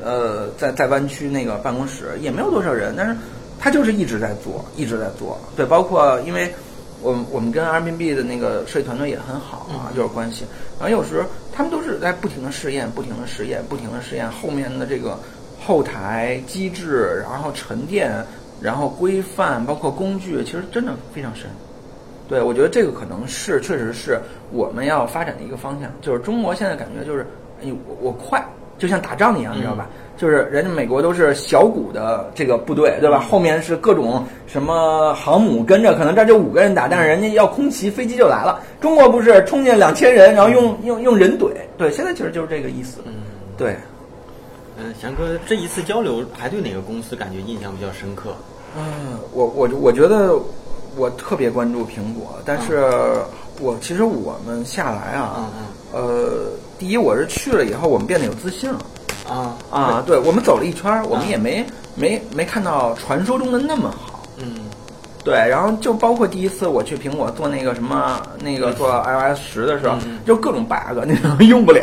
[0.00, 3.16] 呃在在湾区那个办公室也没有多少人，但是
[3.58, 5.36] 他就是一直在做，一直在做。
[5.56, 6.54] 对，包括因为
[7.02, 10.44] 我们我们跟人民币的那个设计团队也很好啊，就是关系。
[10.78, 15.18] 然后有时候他们都是在不停的试验，不停的试验，不停的试验后面的这个
[15.60, 18.12] 后台机制，然后沉淀，
[18.60, 21.46] 然后规范，包括工具，其实真的非常深。
[22.28, 25.88] 对，我觉得这个可能是确实是我们要发展的一个方向。
[26.00, 27.24] 就是中国现在感觉就是，
[27.62, 28.44] 哎，我我快，
[28.78, 29.86] 就像打仗一样，你知道吧？
[30.16, 33.20] 就是人家美国都是小股的这个部队，对吧？
[33.20, 38.60] 后面是各种什么航母跟着，可能这就五个人打，但是人家要空袭，飞机就来了。
[38.80, 41.50] 中国不是冲进两千人，然后用用用人怼。
[41.76, 43.00] 对，现在其实就是这个意思。
[43.04, 43.12] 嗯，
[43.56, 43.76] 对。
[44.78, 48.34] 嗯，翔哥这一次交流还对哪个公司感觉印象比较深刻？
[48.76, 50.38] 嗯，我我我觉得
[50.96, 52.90] 我特别关注苹果，但是
[53.58, 55.50] 我其实我们下来啊，
[55.92, 56.48] 呃，
[56.78, 58.80] 第一我是去了以后，我们变得有自信了。
[59.28, 64.22] 啊啊，对，我们走了一圈儿，我们也没没没看到传说中的那么好。
[64.38, 64.54] 嗯，
[65.24, 71.82] 对，然后就包括第一次我去苹果做那个什么那个做 iOS 十的时候，嗯就各种 bug， 那种用不了。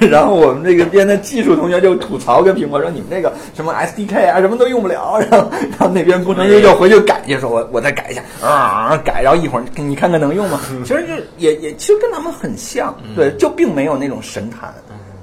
[0.00, 10.58] 然后我们这个边的技术同学就吐槽跟苹果说：“你们这个什么 SDK 啊，什么都用不了。”然后然后那边工程师就回去改去，说我我再改一下啊改，然后一会儿你看看能用吗？
[10.84, 14.72] 其实就也也其实跟他们很像，对，就并没有那种神坛。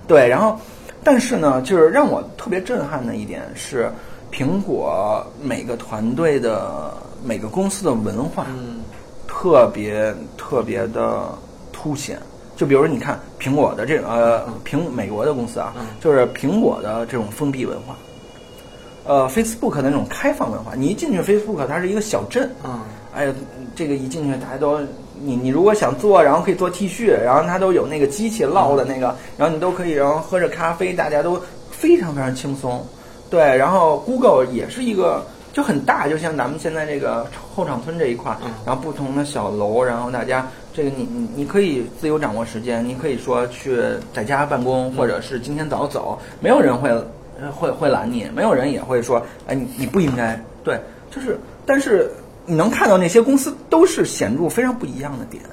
[0.08, 0.58] 对，然后
[1.10, 3.90] 但是呢，就是让我特别震撼的一点是，
[4.30, 6.94] 苹果每个团队的
[7.24, 8.82] 每个公司的文化，嗯。
[9.26, 11.30] 特别特别的
[11.72, 12.20] 凸显。
[12.58, 17.96] 就比如说，你看苹果的这呃苹美国的公司啊，就是苹果的这种封闭文化，
[19.06, 20.74] 呃，Facebook 的那种开放文化。
[20.76, 22.82] 你一进去 Facebook，它是一个小镇，嗯
[23.18, 23.34] 哎呀，
[23.76, 24.80] 这个一进去大家都，
[25.20, 32.86] 你你如果想做，然后可以做 T 恤，然后它都有那个机器烙的那个，然后你都可以，然后喝着咖啡，大家都非常非常轻松。
[33.30, 37.26] 对，然后 Google 也是一个就很大，就像咱们现在这个
[37.56, 43.82] 后场村这一块儿，然后不同的小楼，然后大家这个你你你可以自由掌握时间，你可以说去
[44.14, 46.90] 在家办公，或者是今天早走，没有人会
[47.42, 52.10] 呃会会拦你，没有人也会说，哎，你你不应该，对，就是，但是
[52.50, 55.44] 你能看到那些公司都是显著非常不一样的点，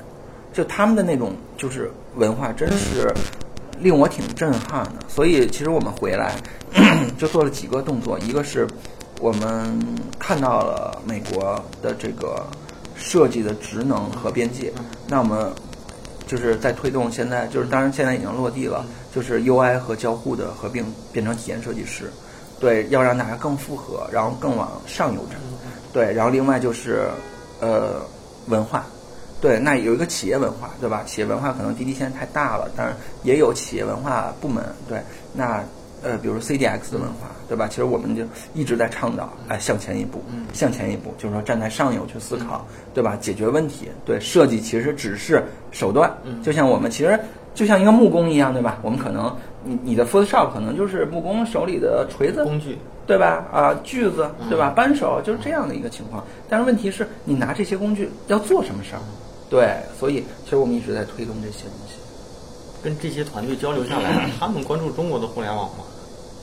[0.52, 3.12] 就他们的那种就是文化，真是
[3.80, 4.92] 令我挺震撼的。
[5.08, 6.36] 所以其实我们回来
[7.18, 8.64] 就做了几个动作，一个是
[9.20, 9.76] 我们
[10.20, 12.46] 看到了美国的这个
[12.94, 14.72] 设计的职能和边界，
[15.08, 15.52] 那我们
[16.28, 22.08] 就是在推动现在，就是当然现在已经落地了，就是 UI 和交互的合并，变成体验设计师。
[22.60, 25.40] 对，要让大家更复合，然后更往上游站。
[25.94, 27.08] 对，然后另外就是
[27.60, 28.02] 呃
[28.48, 28.84] 文化。
[29.40, 31.02] 对，那有一个企业文化，对吧？
[31.06, 34.64] 企业文化可能滴滴现在太大了，但是也有企业文化部门。
[34.88, 34.98] 对，
[35.34, 35.62] 那
[36.02, 37.68] 呃，比如 CDX 的文化，对吧？
[37.68, 40.22] 其实我们就一直在倡导，哎，向前一步，
[40.54, 43.16] 向前一步，就是说站在上游去思考，对吧？
[43.20, 46.10] 解决问题，对，设计其实只是手段。
[46.42, 47.18] 就像我们其实
[47.54, 48.78] 就像一个木工一样，对吧？
[48.82, 53.44] 我们可能你你的 Photoshop 可能就是木工手里的锤子工具，对吧？
[53.52, 54.70] 啊，锯子，对吧？
[54.74, 56.24] 扳手就是这样的一个情况。
[56.48, 59.00] 但是问题是你拿这些工具要做什么事儿？
[59.50, 61.94] 对，所以其实我们一直在推动这些东西。
[62.82, 65.84] 跟这些团队交流下来， 他们关注中国的互联网吗？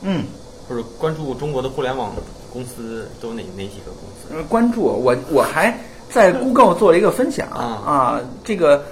[0.02, 0.24] 嗯，
[0.68, 2.14] 或者关注中国的互联网
[2.52, 4.34] 公司都哪哪几个公司？
[4.36, 5.78] 呃，关注我，我还
[6.10, 8.84] 在 Google 做了一个分享啊，这个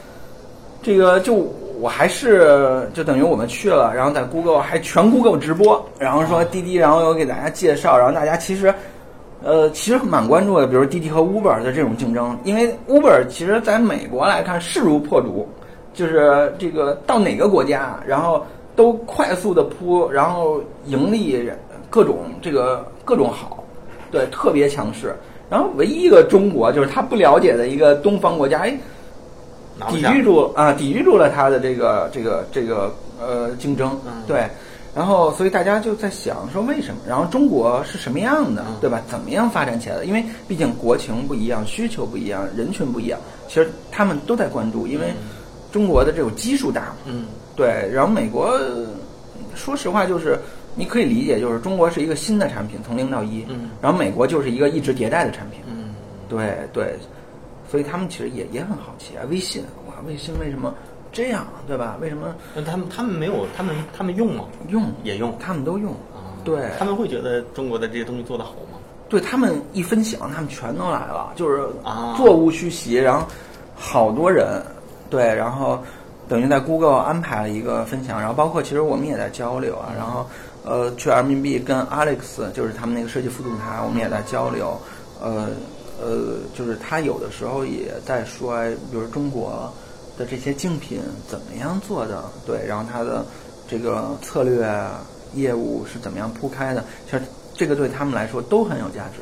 [0.84, 8.74] 这个就我还是就等于我们去了，然后在 Google 还全 Google 直播，然后说滴滴，然后又给大家介绍，然后大家其实。
[9.42, 15.48] 呃，其实蛮关注的，比如滴滴和 Uber 的这种竞争，因为 Uber 其实在美国来看势如破竹，
[15.94, 21.50] 就是这个到哪个国家，然后都快速的铺，然后盈利
[21.90, 23.64] 各种这个各种好，
[24.12, 25.16] 对，特别强势。
[25.50, 28.78] 然后唯一一个中国就是他不了解的一个东方国家，哎，
[29.88, 34.48] 抵御住啊，抵御住了它的这个这个这个呃竞争，对。
[34.96, 37.02] 然后，所以大家就在想说为什么？
[37.08, 39.00] 然后中国是什么样的，对吧？
[39.08, 40.04] 怎么样发展起来的？
[40.06, 43.20] 因为毕竟国情不一样，需求不一样，人群不一样。
[43.48, 45.14] 其实他们都在关注，因为
[45.72, 46.92] 中国的这种基数大。
[47.06, 47.88] 嗯，对。
[47.94, 48.60] 然后美国，
[49.54, 50.38] 说实话，就是
[50.76, 53.46] 你可以理解，就是中国是一个新的产品，从零到一。
[53.48, 53.70] 嗯。
[53.80, 55.62] 然后美国就是一个一直迭代的产品。
[55.68, 55.94] 嗯。
[56.28, 56.96] 对对，
[57.70, 59.24] 所以他们其实也也很好奇啊。
[59.30, 60.74] 微信，哇，微信为什么？
[61.12, 61.98] 这样对吧？
[62.00, 62.36] 为什么？
[62.56, 64.46] 那他们他们没有，他们他们用吗？
[64.68, 66.38] 用也用，他们都用啊。
[66.44, 68.78] 对，他们会觉得中国的这些东西做得好吗？
[69.10, 71.68] 对他们一分享，他们全都来了，就是
[72.16, 72.94] 座无虚席。
[72.94, 73.26] 然后
[73.76, 74.62] 好多人，
[75.10, 75.80] 对，然后
[76.28, 79.92] 等于在 Google 安排了一个分享，然后包括其实我们也在交流啊。
[79.98, 80.28] 然后
[80.64, 84.80] 呃，去人民币跟 Alex 就是他们那个设计副总裁，我们也在交流。
[85.20, 85.48] 呃
[86.02, 88.58] 呃，就是他有的时候也在说，
[88.92, 89.72] 比如中国。
[90.18, 92.26] 的这些竞品怎么样做的？
[92.46, 93.26] 对，然后它的
[93.70, 94.70] 这个策略
[95.34, 96.84] 业务是怎么样铺开的？
[97.10, 99.22] 其实这个对他们来说都很有价值。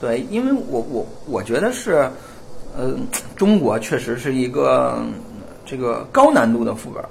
[0.00, 2.10] 对，因为我我我觉得是，
[2.74, 2.96] 呃，
[3.36, 5.04] 中国确实是一个
[5.66, 7.04] 这个高难度的副本。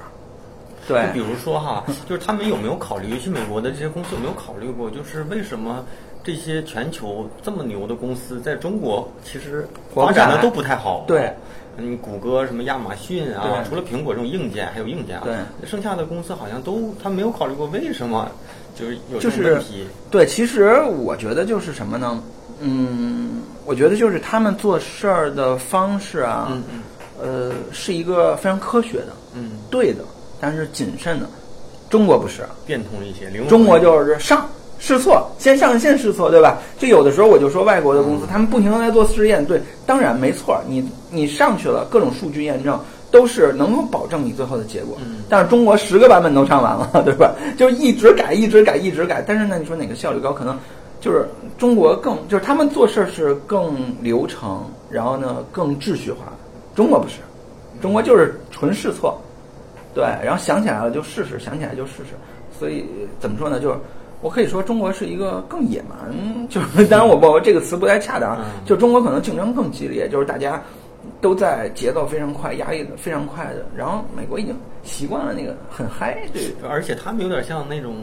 [0.88, 3.12] 对，比如说哈，就是他们有没有考虑？
[3.12, 4.90] 尤其美国的这些公司有没有考虑过？
[4.90, 5.86] 就是为什么
[6.26, 11.06] 这些全球这么牛的公司在中国其实发展的都不太好？
[11.08, 11.32] 对。
[11.78, 15.36] 嗯，谷歌什么亚马逊啊，除了苹果这种硬件，还有硬件啊，对，
[15.68, 18.32] 剩下的公司好像都他没有考虑过为什么
[18.74, 19.86] 就是有这种问题。
[20.10, 22.24] 对，其实我觉得就是什么呢？
[22.62, 30.06] 嗯，我觉得就是他们做事儿的方式啊，嗯嗯，呃，是一个非常科学的，嗯，对的，
[30.40, 31.28] 但是谨慎的。
[31.90, 34.48] 中国不是，变通一些，中国就是上。
[34.86, 36.60] 试错，先上线试错，对吧？
[36.78, 44.96] 就有的时候我就说外国的公司，他们不停的在做试验，对，当然没错，你你上去了，各种数据验证都是能够保证你最后的结果。
[45.04, 45.24] 嗯。
[45.28, 47.34] 但是中国十个版本都上完了，对吧？
[47.58, 49.24] 就一直改，一直改，一直改。
[49.26, 50.32] 但是呢，你说哪个效率高？
[50.32, 50.56] 可能
[51.02, 56.32] 就是中国更就是他们做事是更流程，然后呢更秩序化。
[56.76, 57.16] 中国不是，
[57.82, 59.20] 中国就是纯试错，
[59.96, 62.14] 对，然后想起来了就试试，想起来就试试。
[62.60, 62.86] 所以
[63.20, 63.60] 怎么说呢？
[63.60, 63.76] 就是。
[64.26, 70.60] 我可以说中国是一个更野蛮，就是当然我不这个词不太恰当，就中国可能竞争更激烈，就是大家
[71.22, 77.98] 都在节奏非常快、压力非常快的，然后美国已经习惯了那个很嗨，对，而且他们有点像那种，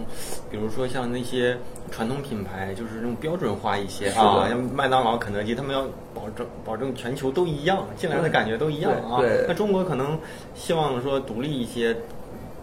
[0.49, 1.59] 比如说像那些
[1.91, 5.83] 传统品牌，就是那种标准化一些啊，像麦当劳、肯德基，他们要
[6.15, 9.19] 保证保证全球都一样，进来的感觉都一样啊。
[9.49, 10.17] 那中国可能
[10.55, 11.97] 希望说独立一些。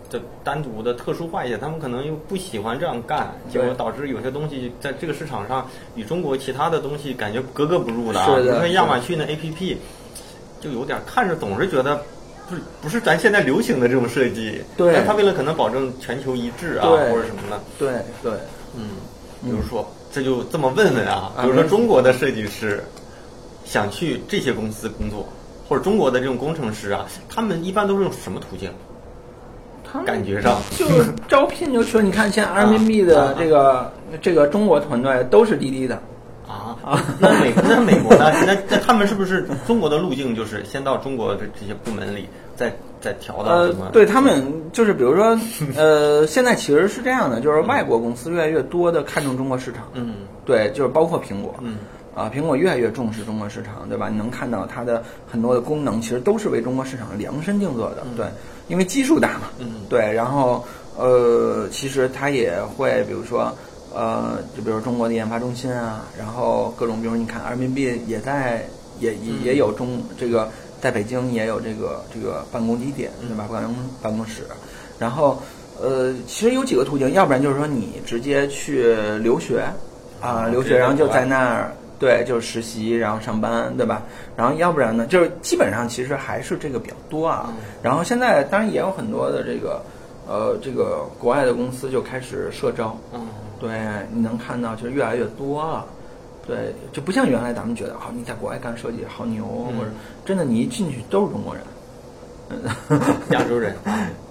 [0.10, 8.40] 就单独的特殊化一些，他们可能又不喜欢这样干，结果导致有些东西在这个市场上与中国其他的东西感觉格格不入的啊。
[8.40, 9.78] 你看亚马逊的 APP，
[10.60, 12.02] 就有点看着总是觉得
[12.50, 14.62] 不是不是咱现在流行的这种设计。
[14.76, 14.94] 对。
[14.94, 17.62] 但他为了可能保证全球一致啊，或者什么的。
[17.78, 17.94] 对
[18.24, 18.34] 对。
[18.76, 18.98] 嗯。
[19.42, 22.84] 比如说，这就这么问问啊，比如说中国的设计师
[23.64, 25.26] 想去这些公司工作，
[25.70, 28.70] 或者中国的这种工程师啊，他们一般都是用什么途径？
[29.92, 30.86] 他们感觉上就
[31.28, 36.00] 招聘就说，你看现在人民币的这个这个中国团队都是滴滴的。
[36.48, 38.32] 啊啊， 那美那美国呢？
[38.48, 45.38] 那那他们是不是中国的路径就是先到中国的这些部门里，再再调到呃什么？，对他们就是比如说，
[45.78, 51.78] 呃，现在其实是这样的，就是外国公司越来越多的看重中国市场，嗯对，就是包括苹果，嗯
[52.16, 54.10] 啊，苹果越来越重视中国市场，对吧？
[54.10, 58.26] 你能看到它的很多的功能其实都是为中国市场量身定做的，对，
[58.70, 60.64] 因为基数大嘛，嗯对，然后
[60.98, 63.54] 呃，其实它也会比如说。
[63.92, 68.64] 呃，就比如中国的研发中心啊，然后各种，比如你看人民币也在，
[69.00, 70.48] 也也也有中这个
[70.80, 73.50] 在北京也有这个这个办公地点，对吧？
[73.52, 74.44] 办公办公室，
[75.00, 75.42] 然后
[75.82, 78.94] 呃，其实有几个途径，要不然就是说你直接去
[79.24, 79.64] 留学
[80.22, 81.74] 啊，留学，然后就在那儿。
[82.00, 84.02] 对，就是实习，然后上班，对吧？
[84.38, 87.54] 然后要不然呢，就是基本上其实还是这个比较多啊。
[87.84, 89.82] 然后现在当然也有很多的这个，
[90.28, 93.28] 呃，这个国外的公司就开始社招，嗯
[93.60, 93.70] 对，
[94.14, 95.86] 你能看到就是越来越多了。
[96.48, 99.92] 对，就不像原来咱们觉得，哦，你在国外干设计好牛，嗯或者
[100.26, 101.64] 真的你一进去都是中国人。
[102.50, 103.76] 嗯，亚洲人，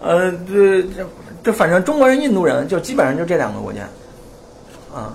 [0.03, 1.07] 呃，对这
[1.45, 3.83] 这反正中国人、印度人就基本上就这两个国家。
[4.93, 5.15] 啊，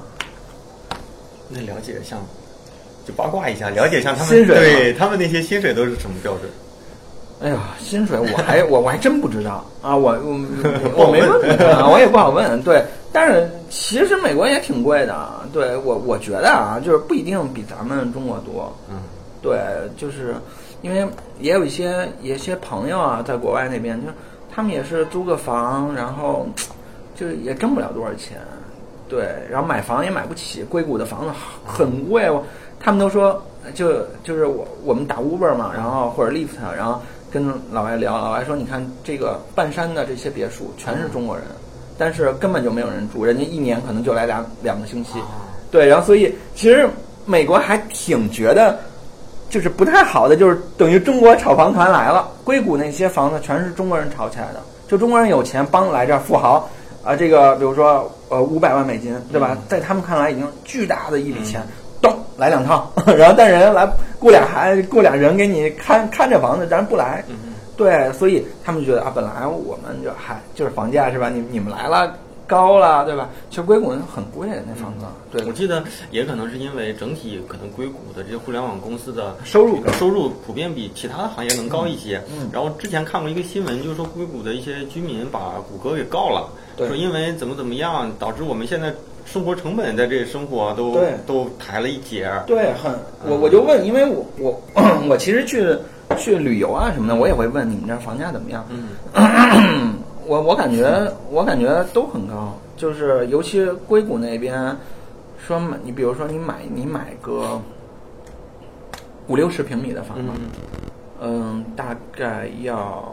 [1.50, 2.20] 那了解像，
[3.06, 6.50] 就八卦一下，了解一下他们薪水对他们那些薪水都是什么标准？
[7.42, 10.40] 哎呀，薪水我还我 我还真不知道啊，我我
[11.06, 12.62] 我没问啊，我也不好问。
[12.64, 12.82] 对，
[13.12, 18.74] 但是其实美国也挺贵的，对我我觉得啊，就是不一定比咱们中国多。
[18.90, 18.96] 嗯
[19.42, 19.60] 对，
[19.98, 20.36] 就是
[20.82, 21.06] 因为
[21.42, 24.08] 也有一些有一些朋友啊，在国外那边，就
[24.50, 26.48] 他们也是租个房，然后
[27.14, 28.38] 就是也挣不了多少钱，
[29.10, 31.32] 对，然后买房也买不起，硅谷的房子
[31.66, 32.42] 很贵，我
[32.84, 33.42] 他们都说，
[33.74, 41.46] 就就是我我们打 Uber 嘛，然后或者 Lyft，然后跟老外聊，老外说，你看这个半山的这些别墅全是中国人，
[41.98, 45.12] 但是根本就没有人住，人家一年可能就来两两个星期，
[45.72, 46.88] 对，然后所以其实
[47.26, 48.78] 美国还挺觉得。
[49.50, 56.68] 就是不太好的，就是等于中国炒房团来了，硅谷那些房子全是中国人炒起来的，就中国人有钱帮来这儿富豪
[57.04, 59.56] 啊，这个比如说呃五百万美金，对吧？
[59.70, 61.62] 在他们看来已经巨大的一笔钱，
[62.04, 62.88] 咚来两趟，
[63.18, 67.26] 然后但人来雇俩孩雇俩人给你看看这房子，咱不来，
[67.76, 71.30] 对，所以他们就觉得啊，本来我们就还就是房价是吧？
[71.30, 72.14] 你你们来了。
[72.46, 73.30] 高了，对吧？
[73.50, 75.06] 其实硅谷很贵，那房子。
[75.32, 75.82] 对，我记得
[76.12, 82.22] 也可能是因为整体可能硅谷的这些互联网公司的收入收入普遍比其他的行业能高一些。
[82.30, 82.50] 嗯。
[82.52, 88.94] 然后之前看过一个新闻，就是说硅谷的一些居民把谷歌给告了，说因为怎么怎么样，导致我们现在
[89.26, 92.44] 生活成本在这生活都都抬了一截儿。
[92.46, 92.94] 对，很
[93.26, 94.62] 我我就问，因为我我
[95.10, 95.76] 我其实去
[96.18, 98.66] 去旅游啊什么的，我也会问你们这房价怎么样。
[98.70, 99.94] 嗯。
[100.26, 104.74] 我我感觉我感觉都很高，就是尤其硅谷那边，
[105.38, 107.60] 说买你比如说你买你买个
[109.28, 110.24] 五六十平米的房子，
[111.22, 113.04] 嗯，大概要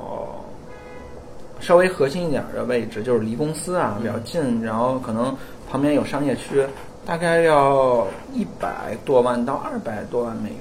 [1.58, 5.36] 稍微核心一点的位置，就是离公司啊比较近，然后可能
[5.70, 6.66] 旁边有商业区，
[7.06, 10.58] 大概要一百多万到二百多万美元。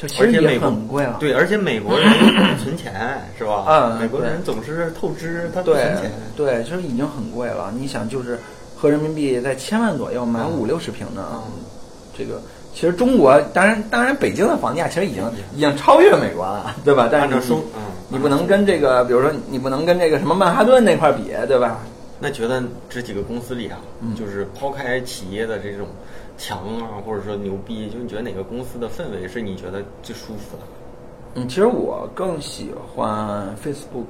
[0.00, 2.08] 就其实也很贵了，对，而且美国人
[2.62, 3.64] 存钱是吧？
[3.66, 7.72] 嗯，美国人总是透支，他对存钱，对，就是已经很贵了。
[7.76, 8.38] 你想，就是
[8.76, 11.24] 合人民币在千万左右买五六十平的，
[12.16, 12.40] 这个
[12.72, 15.24] 其实中国当然当然北京的房价其实已经
[15.56, 17.08] 已经超越美国了， 对吧？
[17.10, 17.34] 但是你，
[17.74, 21.80] 嗯，你不能跟这个，比如说你不能跟这个什么曼哈顿那块比，对吧？
[22.20, 23.78] 那觉得这几个公司里啊，
[24.16, 25.86] 就是抛开企业的这种。
[26.40, 30.62] 强啊，或者说牛逼，就你觉得哪个公司的氛围是你觉得最舒服的？
[31.34, 34.06] 嗯，其实我更喜欢 Facebook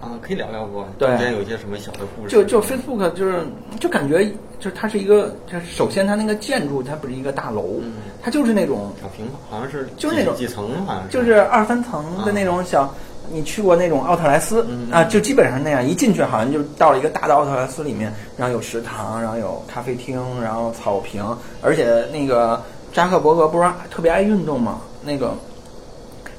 [0.00, 0.84] 啊，可以聊聊不？
[0.98, 2.34] 对，中间有一些什么小的故事？
[2.34, 3.46] 就就 Facebook 就是
[3.78, 4.24] 就感觉
[4.58, 12.82] 就是它是一个，就是首先它那个建筑它不是一个大楼，嗯、它就是那种小平房，好像是就是那种几层，好像是就是二三层的那种小。
[12.82, 12.94] 啊
[13.32, 15.04] 你去过那种奥特莱斯、嗯、啊？
[15.04, 21.24] 就基本上那样，一进去好像就到了一个大的奥特莱斯里面，然后有食堂，然后有咖啡厅，然后草坪，
[21.62, 22.60] 而且那个
[22.92, 24.80] 扎克伯格不是特别爱运动嘛？
[25.04, 25.32] 那个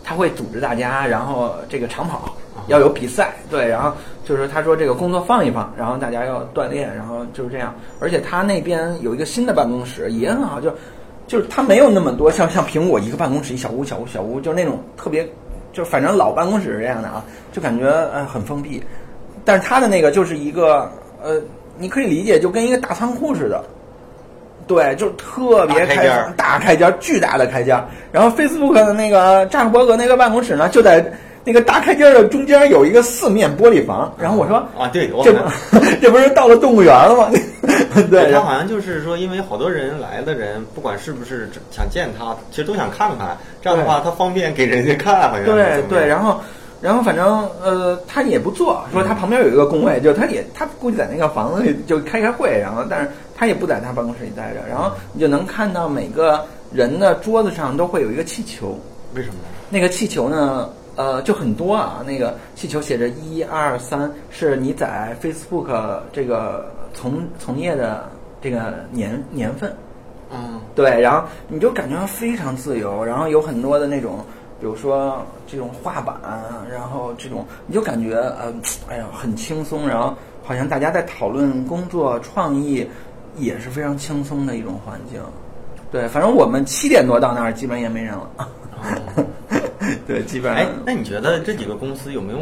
[0.03, 2.35] 他会组织大家，然后这个长跑
[2.67, 3.93] 要有比赛，对，然后
[4.25, 7.73] 就是他说这个工作放一放，然后大家要锻炼，然后就是这样。
[8.01, 10.73] 而且他那边有一个新的办公室也很好，就
[11.25, 15.25] 就是他没有那么多像像苹果一个办公室一小屋小屋小屋，就是那种特别。
[15.73, 18.83] 就反正老办公室是这样的啊，就感觉呃很封闭，
[19.45, 20.91] 但是他的那个就是一个
[21.23, 21.41] 呃，
[21.77, 23.63] 你可以理解就跟一个大仓库似的，
[24.67, 27.81] 对，就特别开大开间，巨大的开间。
[28.11, 31.05] 然后 Facebook 的那个扎克伯格那个办公室呢，就在
[31.43, 35.39] 那个大开间的中间有一个四面玻璃房，然后我说啊，对，我这不
[36.01, 37.29] 这不是到了动物园了吗？
[38.09, 46.39] 对，他好像就是说，因为好多人来的人，不管是不是想见他，其实都想看看，这样的话他方便给人家看，好像对对，然后。
[46.81, 58.79] 然后反正呃，他也不坐，说他旁边有一个工位，就他也他估计在那个房子里就开开会，然后但是他也不在他办公室里待着，然后你就能看到每个人的桌子上都会有一个气球，
[59.13, 59.49] 为什么呢？
[59.69, 60.67] 那个气球呢，
[61.01, 68.07] 呃，就很多啊，那个气球写着一二三，是你在 Facebook 这个从从业的
[68.39, 69.75] 这个年年份，
[70.31, 74.23] 嗯，对，然后你就感觉非常自由，然后有很多的那种。
[74.59, 76.15] 比如说这种画板，
[76.71, 78.53] 然后这种你就感觉呃，
[78.87, 82.87] 哎呀，很轻松，然后好像大家在讨论工作创意，
[83.37, 85.19] 也是非常轻松的一种环境。
[85.91, 88.29] 对，反正我们七点多到那儿，基本也没人了。
[90.07, 90.63] 对，基本上。
[90.63, 92.39] 哎，那你觉得这几个公司有没有，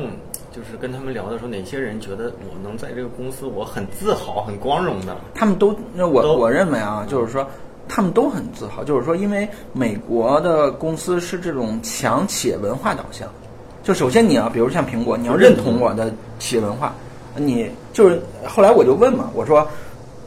[0.52, 5.16] 就是跟他们聊的时候，哪些人觉得我能在这个公司，我很自豪、很光荣的？
[5.34, 7.48] 他们都，那我我认为啊，就是说。
[7.92, 13.28] 他们都很自豪，就是说，因为美国的公司是这种强企业文化导向。
[13.82, 16.94] 就首先你要，比如像苹果，你要认同我的企业文化，
[17.36, 19.68] 你就是后来我就问嘛，我说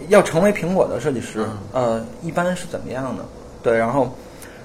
[0.08, 3.24] 要成为苹果的设计师，呃，一般是怎么样的？
[3.62, 4.12] 对，然后，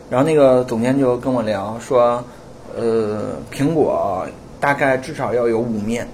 [0.09, 2.23] 然后那个总监就跟我聊说，
[2.75, 4.25] 呃，苹果
[4.59, 6.07] 大概至少要有五面，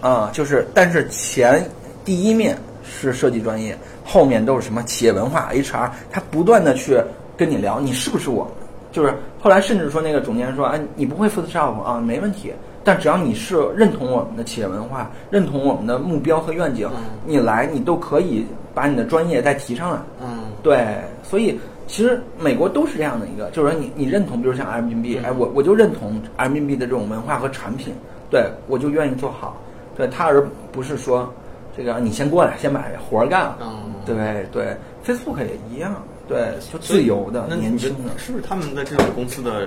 [0.00, 1.64] 啊，就是，但是前
[2.04, 3.76] 第一面是设计专业。
[4.04, 7.00] 后面都是什么企业文化 HR，他不断的去
[7.36, 8.50] 跟你聊，你是不是我？
[8.90, 12.52] 就是后来甚至说那个总监说，哎，你不会 Photoshop 啊，没问题，
[12.82, 16.90] 但只要你是认同我们的企业文化，认同我们的目标和愿景，
[17.24, 19.98] 你来你都可以把你的专业再提上来。
[20.20, 21.58] 嗯，对，所以
[21.92, 27.92] 其实美国都是这样的一个，就是说你你认同，比如像 Airbnb，哎，我我就认同 Airbnb 的这种文化和产品，
[28.30, 29.60] 对我就愿意做好，
[29.94, 31.30] 对他而不是说。
[31.74, 33.58] 这个你先过来，先把活儿干了。
[33.62, 34.76] 嗯，对对
[35.06, 38.10] ，Facebook 也一样，对，就自由的、年轻的。
[38.18, 39.66] 是不是他们的这种公司的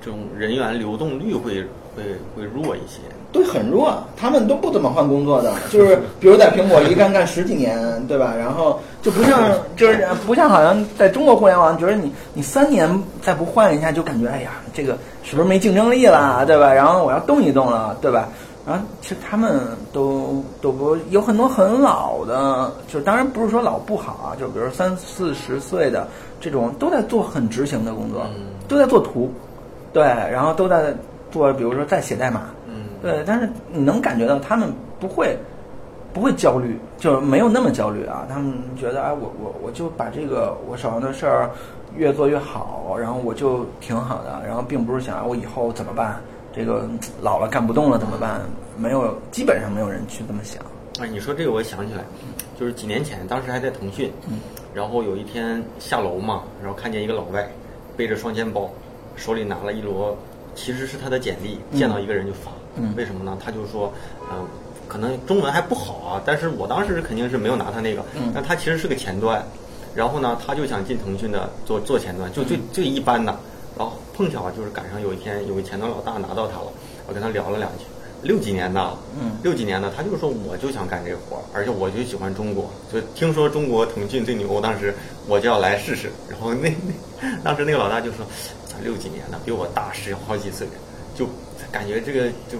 [0.00, 1.62] 这种人员流动率会
[1.94, 2.02] 会
[2.34, 2.98] 会弱一些？
[3.38, 8.34] 对，很弱，他们都不怎么换工作的，就是比如在苹果一干干十几年，对吧？
[8.38, 9.40] 然后就不像，
[9.76, 12.88] 就是不像好像在中国互联网，觉得你你三年
[13.22, 16.72] 再不换一下，就感觉哎呀，这个是不是没竞争力了，对吧？
[16.72, 18.28] 然后我要动一动了，对吧？
[18.66, 19.60] 然后其实他们
[19.94, 26.06] 都都不有很多很老的，就当然不是说老不好啊，就比如三四十岁的
[26.38, 28.26] 这种都在做很执行的工作，
[28.68, 29.32] 都在做图，
[29.90, 30.94] 对，然后都在
[31.30, 32.42] 做，比如说在写代码，
[33.00, 35.36] 对，但是你能感觉到他们不会
[36.12, 41.50] 不会焦虑，就是没有那么焦虑啊，他们觉得哎，我我我就把这个我手上的事儿
[41.96, 46.20] 越做越好，然后我就挺好的，然后并不是想我以后怎么办。
[46.50, 46.88] 这个
[47.20, 48.40] 老了干不动了怎么办？
[48.76, 50.60] 没有，基本上没有人去这么想。
[50.98, 52.02] 哎，你说这个我想起来，
[52.58, 54.10] 就是几年前，当时还在腾讯，
[54.74, 57.48] 然后有一天下楼嘛，然后看见一个老外
[57.96, 58.68] 背着双肩包，
[59.14, 60.16] 手里拿了一摞，
[60.56, 62.50] 其实是他的简历，见到一个人就发。
[62.96, 63.36] 为什么呢？
[63.42, 63.92] 他就说，
[64.30, 64.46] 嗯，
[64.86, 68.04] 可能中文还不好啊，但是我当时肯定是没有拿他那个，
[68.34, 69.44] 但他其实是个前端，
[69.94, 73.36] 然后呢，他就想进腾讯的做做前端，就最最一般的。
[73.76, 76.66] 然后碰巧就是赶上有一天有个前端老大拿到他了，
[77.06, 77.84] 我跟他聊了两句，
[78.22, 84.92] 六几年的，嗯，六几年的，他就说我就想干这个活儿，而且我就喜欢中国，就听说中国腾讯最牛，当时
[85.28, 86.10] 我就要来试试。
[86.28, 86.74] 然后那
[87.20, 88.26] 那当时那个老大就说，
[88.82, 90.66] 六几年的比我大十好几岁，
[91.14, 91.28] 就
[91.72, 92.58] 感觉这个就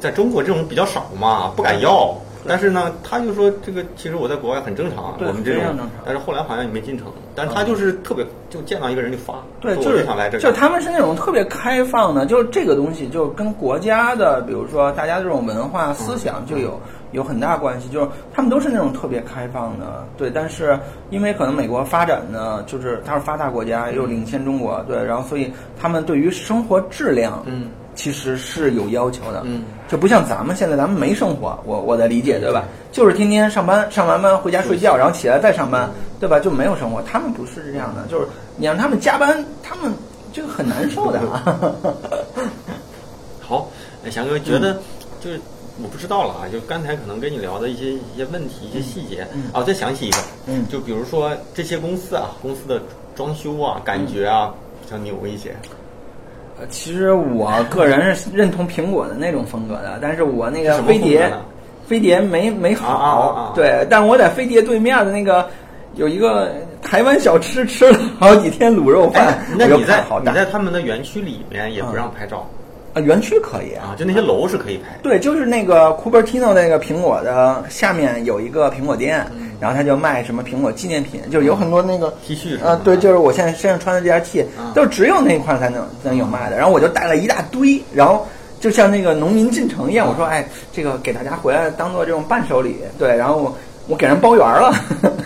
[0.00, 2.14] 在中国这种比较少嘛，不敢要。
[2.44, 7.06] 但是呢，他就说这个其实我在国外很正常，我们这种，但是后来好像也没进城。
[7.36, 16.80] 但是他就是特别，就见到一个人就发，对，就是想来这，就他们是那种特别开放的，就是这个东西就跟国家的，比如说大家这种文化思想就有
[17.12, 20.28] 有很大关系，就是他们都是那种特别开放的，对。
[20.28, 20.76] 但是
[21.10, 27.68] 因为可能美国发展呢，就是它是发达国家，又领先中国，对，然后所以他们对于生活质量，嗯。
[28.02, 32.64] 其实是有要求的，嗯，就不像咱们现在，咱们没生活，我我的理解对吧？
[32.90, 35.88] 就是天天上班，上完班回家睡觉，然后起来再上班，
[36.18, 36.40] 对吧？
[36.40, 37.00] 就没有生活。
[37.02, 38.26] 他们不是这样的，就是
[38.56, 39.92] 你让他们加班，他们
[40.32, 41.20] 这个很难受的。
[43.40, 43.68] 好，
[44.10, 44.76] 翔哥觉得
[45.20, 45.40] 就是
[45.80, 49.24] 我不知道了啊，就刚才可能跟你聊的一些一些问题、一些细节。
[49.52, 52.82] 啊，再想起一个，嗯，就比如说这些公司啊，公司的
[53.14, 55.54] 装修啊，感觉啊比较牛一些。
[56.68, 61.30] 其实我个人是认同苹果的那种风格的，但是我那个飞碟，
[61.86, 65.48] 飞碟没没好，对，但我在飞碟对面的那个
[65.94, 66.52] 有一个
[66.82, 69.38] 台湾小吃，吃了好几天卤肉饭。
[69.58, 72.46] 那你在你在他们的园区里面也不让拍照？
[72.94, 74.98] 呃，园区可以啊，就那些楼是可以拍。
[75.02, 79.26] 对，就是那个 Cupertino 那个苹果的下面有一个苹果店，
[79.58, 86.56] 然后他就卖什么苹果纪念品，就是有很多那个 T 恤啊，对，就是我现在身上穿的这件 T，就只有那一块才能能有卖的。
[86.56, 88.26] 然后我就带了一大堆，然后
[88.60, 93.56] 就像那个农民进城一样，我说哎，这个给大家回来当做这种伴手礼，对，然后我
[93.88, 94.70] 我给人包圆了。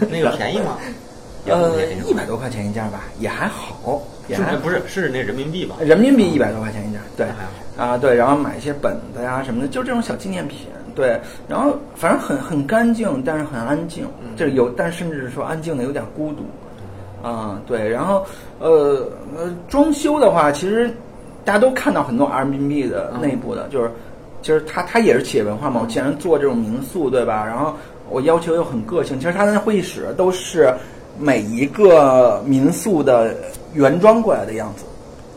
[0.09, 0.79] 那个便宜吗？
[1.49, 1.73] 呃，
[2.05, 4.03] 一百多块钱一件吧，也还好。
[4.35, 5.77] 是不是是那人民币吧？
[5.81, 7.27] 人民币一百多块钱一件，对，
[7.77, 14.05] 啊对，然后买一些本子呀什么的，就这种小纪念品，对，然后反正很很干净，但是很安静，
[14.37, 16.43] 就是有，但甚至是说安静的有点孤独，
[17.27, 18.27] 啊对，然后
[18.59, 19.07] 呃
[19.37, 20.91] 呃装修的话，其实
[21.45, 23.91] 大家都看到很多 Airbnb 的内部的，就是
[24.43, 27.45] 其实它它也是企业文化嘛，我既然做这种民宿对吧？
[27.47, 27.74] 然后
[28.11, 30.74] 我要求又很个性，其实它的会议室都是
[31.18, 33.33] 每一个民宿的。
[33.77, 34.85] 原装过来的样子，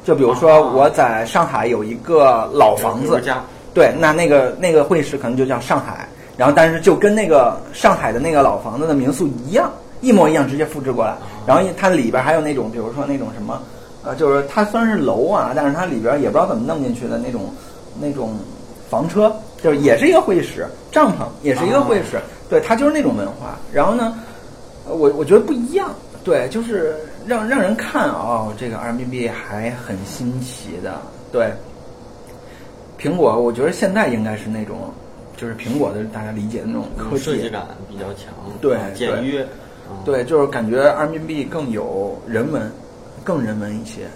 [0.03, 3.21] 就比如说我在上海有一个老房子，
[3.73, 9.71] 对，那那个那个会议室可能就叫上海，然后但是就跟那个上海的那个老房子的民宿一样，
[10.01, 11.15] 一模一样，直接复制过来。
[11.45, 13.61] 然后它里边还有那种，比如说那种什么，
[14.03, 17.41] 呃，就是它虽然是楼啊，但是它里边也不知道怎么弄进去的那种
[17.99, 18.35] 那种
[18.89, 19.31] 房车，
[19.61, 22.19] 就是也是一个会议室，帐篷也是一个会议室，
[22.49, 23.57] 对，它就是那种文化。
[23.71, 24.15] 然后呢，
[24.85, 25.89] 我我觉得不一样，
[26.23, 26.95] 对，就是。
[27.27, 30.99] 让让人看哦，这个 Airbnb 还很新奇的，
[31.31, 31.51] 对。
[32.97, 34.91] 苹果，我觉得现在应该是那种，
[35.37, 39.45] 就是苹果的大家理解的那种科技设计感比较强，对，简约，
[40.03, 42.71] 对，就是感觉 Airbnb 更有人文，
[43.23, 44.07] 更人文一些，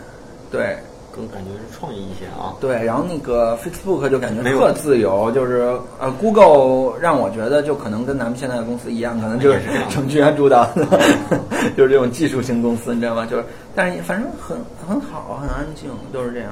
[0.50, 0.78] 对。
[1.16, 9.60] 更感觉是创意一些啊，对，然后那个 Facebook 就感觉特自由，就是呃，Google 让我觉得就可能跟咱们现在的公司一样，可能就是
[9.90, 10.86] 程序员主导的，
[11.78, 13.26] 就是这种技术型公司，你知道吗？
[13.26, 13.46] 就是，
[13.76, 14.58] 但是反正很
[14.88, 16.52] 很好，很安静，就是这样，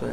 [0.00, 0.08] 对。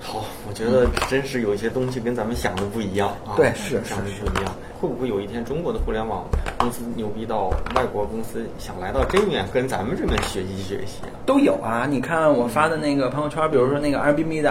[0.00, 4.54] 好，我觉得真是有一些东西跟咱们想的不一样啊，对，是想的不一样。
[4.80, 6.24] 会不会有一天中国的互联网
[6.58, 11.02] 公司牛逼到外国公司想来到这面跟咱们这边学习学习？
[11.24, 14.50] 都有啊，你看我发的那个朋友圈，比如说那个 Airbnb 的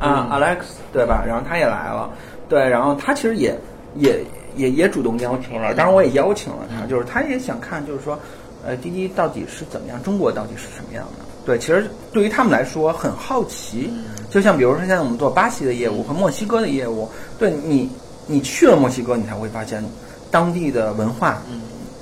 [0.00, 0.58] Alex
[0.92, 1.24] 对吧？
[1.26, 2.10] 然后他也来了，
[2.48, 3.56] 对，然后他其实也
[3.96, 4.24] 也
[4.56, 8.18] 也也主动邀请了，当然我也邀请了他，就是他也想看，就是说，
[8.64, 11.24] 呃，滴滴到底是怎么样，中国到底是什么样的？
[11.44, 13.90] 对，其实对于他们来说很好奇，
[14.30, 17.06] 就像比如说现在我们做巴西的业务和墨西哥的业务，
[17.38, 17.90] 对你，
[18.26, 19.82] 你去了墨西哥，你才会发现
[20.30, 21.42] 当地的文化、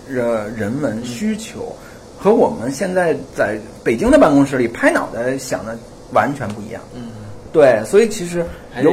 [0.09, 1.75] 人人文需求
[2.19, 5.77] 和我们现在在北京的办公室里拍脑袋想的
[6.13, 6.83] 完全不一样。
[6.95, 7.11] 嗯，
[7.53, 8.45] 对，所以其实
[8.83, 8.93] 有，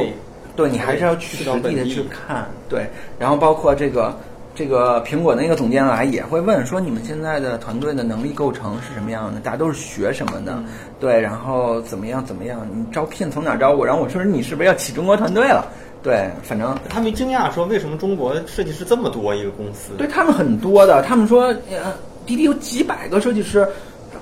[0.56, 4.16] 对你还是要去实地的去看，对，然后包括这个。
[4.52, 9.40] 这个苹果那个总监来也会问说：“你们现在的团队的能力构成是什么样的？
[9.40, 10.62] 大家都是学什么的？
[10.98, 12.66] 对，然后怎么样怎么样？
[12.74, 13.86] 你招聘从哪招我？
[13.86, 15.66] 然后我说你是不是要起中国团队了？
[16.02, 19.92] 对，反正他们惊讶说为什么中国设计师这么多一个公司？
[19.98, 21.92] 对他们很多的，他们说呃，
[22.26, 23.66] 滴滴有几百个设计师，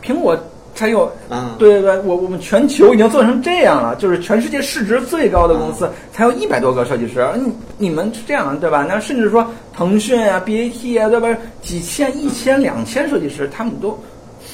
[0.03, 0.39] 苹果。”
[0.75, 8.87] 才有，嗯，对对对，我我们全球已经做成这样了，就是全世界市值最高的公司才有一百多个设计师，你你们是这样对吧？
[8.89, 11.37] 那甚至说腾讯啊、BAT 啊，对吧？
[11.63, 13.99] 几千、一千、两千设计师，他们都，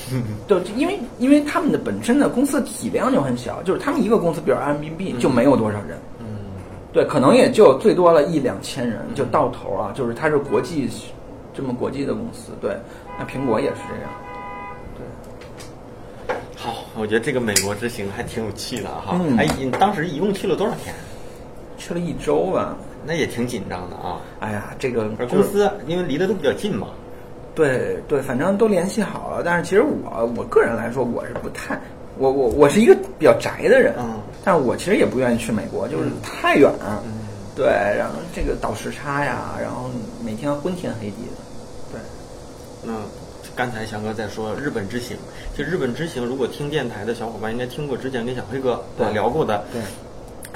[0.49, 6.14] 对因为因为他们的本身的公司体量就很小，就是他们一个公司，比如 MBB 就没有多少人，嗯，
[6.95, 10.89] 对，可能也就最多了一两千人就到头啊，就是它是国际
[11.53, 12.77] 这么国际的公司，对，
[13.19, 14.11] 那苹果也是这样。
[16.27, 19.19] 对好，我觉得这个美国之行还挺有趣的哈。
[19.21, 20.95] 嗯哎，你当时一共去了多少天？
[21.77, 22.77] 去了一周吧。
[23.07, 24.21] 那也挺紧张的啊。
[24.41, 26.87] 哎呀，这个公司因为离得都比较近嘛。
[27.57, 29.43] 对对，反正都联系好了。
[29.45, 31.79] 但是其实我我个人来说，我是不太，
[32.19, 33.95] 我我我是一个比较宅的人。
[33.99, 34.21] 嗯。
[34.45, 36.71] 但是我其实也不愿意去美国，就是太远。
[36.87, 37.03] 嗯。
[37.57, 39.89] 对，然后这个倒时差呀，然后
[40.25, 41.93] 每天昏天黑地的。
[41.93, 42.01] 对。
[42.85, 43.03] 嗯。
[43.57, 45.17] 刚才翔哥在说日本之行，
[45.57, 48.83] 就日本之行，如果听电台的小伙伴应该听过之前跟小黑哥
[49.13, 49.65] 聊过的。
[49.73, 49.81] 对。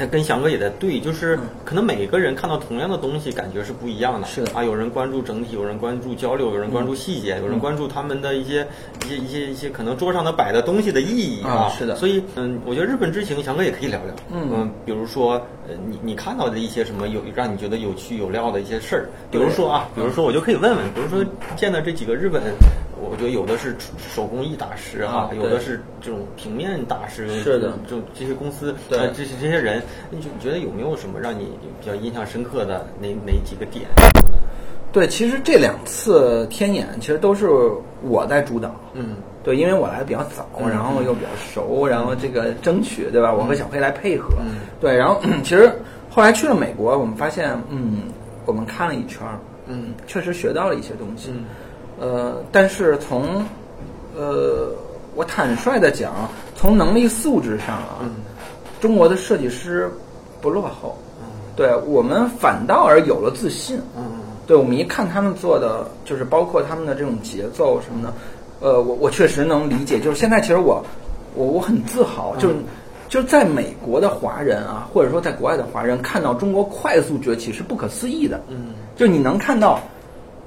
[0.07, 4.27] 跟翔哥也在对，就是可能每个人看到同样的东西，感觉是不一样的。
[4.27, 8.67] 是的啊，有人关注整体，有人关注交流，有人关注细节，有人关注他们的一些
[9.05, 11.69] 一些一些一些可能桌上的摆的东西的意义啊。
[11.77, 11.97] 是的。
[11.97, 14.15] 所以，嗯，我觉得日本之行，翔哥也可以聊聊。
[14.33, 14.71] 嗯。
[14.85, 15.35] 比如说，
[15.69, 21.25] 呃，你你看到的一些什么有让你觉得有趣有料的一些事儿，比如说啊，比如说我就可以问问，比如说
[21.57, 22.43] 见到这几个日本，
[23.01, 23.77] 我觉得有的是
[24.15, 29.83] 手工艺大师哈，有的是这种平面大师，是的，这种这些公司，对，这些这些人。
[30.11, 33.87] 你觉你觉得有没有什么让你比较印象深刻的哪哪几个点？
[34.93, 37.49] 对，其实这两次天眼其实都是
[38.03, 38.75] 我在主导。
[38.95, 43.33] 嗯对，因为我来的比较早，嗯然后又比较熟，然后这个争取，对吧？
[43.33, 44.29] 我和小黑来配合。
[44.41, 45.71] 嗯对，然后其实
[46.11, 48.03] 后来去了美国，我们发现，嗯，
[48.45, 51.31] 我们看了一圈儿，嗯确实学到了一些东西。
[51.31, 51.45] 嗯
[51.99, 53.45] 呃，但是从
[54.17, 54.71] 呃，
[55.15, 58.11] 我坦率的讲，从能力素质上啊，嗯
[58.81, 59.91] 中国的设计师
[60.41, 61.27] 不落后，嗯
[61.57, 63.81] 对我们反倒而有了自信。
[63.97, 64.05] 嗯
[64.47, 68.15] 对我们一看他们做的，就是包括他们的这种节奏什么的，
[68.61, 70.01] 呃，我我确实能理解。
[70.01, 70.83] 就是现在其实我
[71.35, 72.55] 我我很自豪，就是
[73.11, 78.41] 就是在美国的华人啊，或者说在国外的华人看到中国快速崛起是不可思议的。
[78.49, 79.79] 嗯就你能看到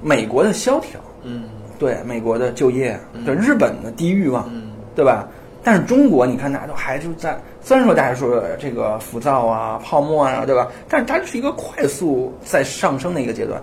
[0.00, 1.44] 美国的萧条，嗯。
[1.78, 4.72] 对美国的就业，对日本的低欲望，嗯。
[4.94, 5.26] 对吧？
[5.64, 10.68] 但是中国，你看大家都还就在，虽然说大家说这个浮躁啊、泡沫啊，对吧？
[10.88, 13.62] 但是它是一个快速在上升的一个阶段，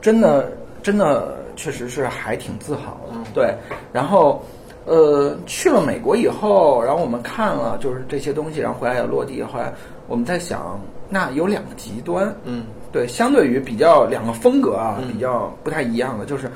[0.00, 0.50] 真的，
[0.80, 3.14] 真的确实是还挺自豪的。
[3.14, 3.24] 嗯。
[3.34, 3.52] 对，
[3.92, 4.42] 然后，
[4.86, 9.72] 呃，去了美国以后，然后我们看了就是这些东西，然后回来也落地，后来
[10.06, 12.64] 我们在想，那有两个极端，嗯。
[12.92, 15.08] 对，相对于比较两个风格啊，嗯。
[15.12, 16.48] 比较不太一样的，就是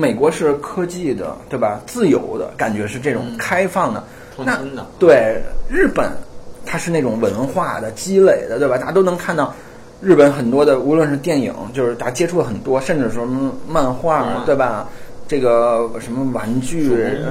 [0.00, 1.78] 美国是科技的，对吧？
[1.86, 4.02] 自由的感觉是这种嗯开放的，
[4.38, 6.10] 那的对日本，
[6.64, 8.78] 它是那种文化的积累的，对吧？
[8.78, 9.54] 大家都能看到
[10.00, 14.88] 日本很多的，无论是电影，就是大家接触了很多，甚至什么漫画，对吧？
[15.28, 16.88] 这个什么玩具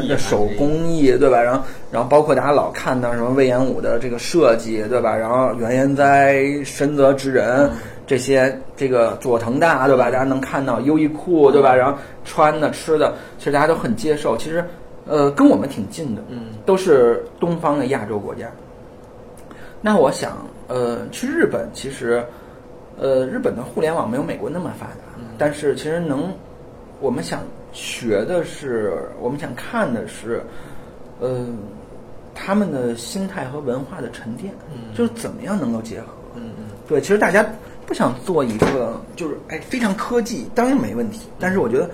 [0.07, 1.41] 的手工艺，对吧？
[1.41, 1.61] 然后，
[1.91, 5.15] 然后包括大家老看到什么魏延武的这个设计，对吧？
[5.15, 7.69] 然后原研哉、深泽直人
[8.09, 10.05] 这些，这个佐藤大，对吧？
[10.09, 11.75] 大家能看到优衣库，对吧？
[11.75, 11.95] 然后
[12.25, 14.35] 穿的、吃的，其实大家都很接受。
[14.35, 14.65] 其实，
[15.05, 18.49] 呃，跟我们挺近的，嗯都是东方的亚洲国家。
[19.79, 22.25] 那我想，呃，去日本其实，
[22.97, 25.03] 呃，日本的互联网没有美国那么发达，
[25.37, 26.33] 但是其实能，
[27.01, 30.41] 我们想学的是，我们想看的是，
[31.19, 31.45] 呃，
[32.33, 36.07] 他们的心态和文化的沉淀，嗯就是怎么样能够结合。
[36.33, 37.45] 嗯嗯对，其实大家
[37.89, 41.89] 不想做一个就是哎非常科技，当然没问题，但是我觉得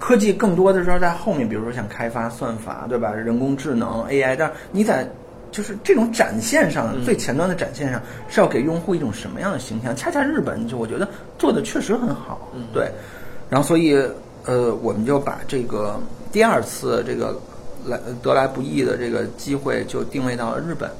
[0.00, 3.12] 科技更多的时候在后面，比如说像开发算法，对吧？
[3.12, 5.06] 人工智能 AI，但你在
[5.52, 9.94] 就是这种展现上，嗯最前端的展现上是要给用户一种什么样的形象？
[9.94, 11.06] 恰恰日本就我觉得
[11.38, 12.90] 做的确实很好，嗯对。
[13.50, 13.94] 然后所以
[14.46, 16.00] 呃，我们就把这个
[16.32, 17.38] 第二次这个
[17.84, 20.90] 来得来不易的这个机会就定位到了日本。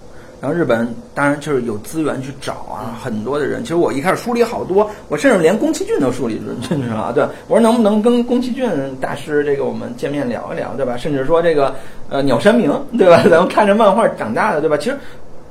[0.41, 3.63] 然后日本当然就是有资源去找啊，很多的人。
[3.63, 7.13] 其实我一开始梳理好多，我甚至连宫崎骏都梳理进去了。
[7.15, 8.69] 对我说能不能跟宫崎骏
[9.01, 10.97] 大师这个我们见面聊一聊，对吧？
[10.97, 11.75] 甚至说这个
[12.11, 13.23] 呃鸟山明，对吧？
[13.31, 14.77] 咱们看着漫画长大的，对吧？
[14.77, 14.97] 其实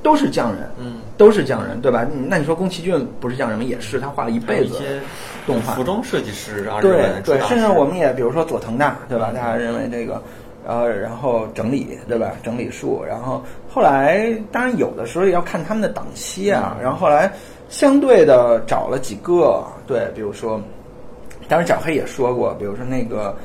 [0.03, 2.05] 都是匠人，嗯，都是匠人，对吧？
[2.27, 3.65] 那你说宫崎骏不是匠人吗？
[3.65, 4.75] 也是，他画了一辈子
[5.47, 9.31] 动画服装设计师啊，对对，甚至我们也比如说佐藤大，对吧？
[9.33, 10.21] 大家认为这个，
[10.65, 12.31] 呃，然后整理，对吧？
[12.43, 17.31] 整理术，然后后来当然有的时候也要看他们的档期啊，然后后来
[17.69, 20.59] 相对的找了几个，对，比如说，
[21.47, 23.35] 当然小黑也说过，比如说那个，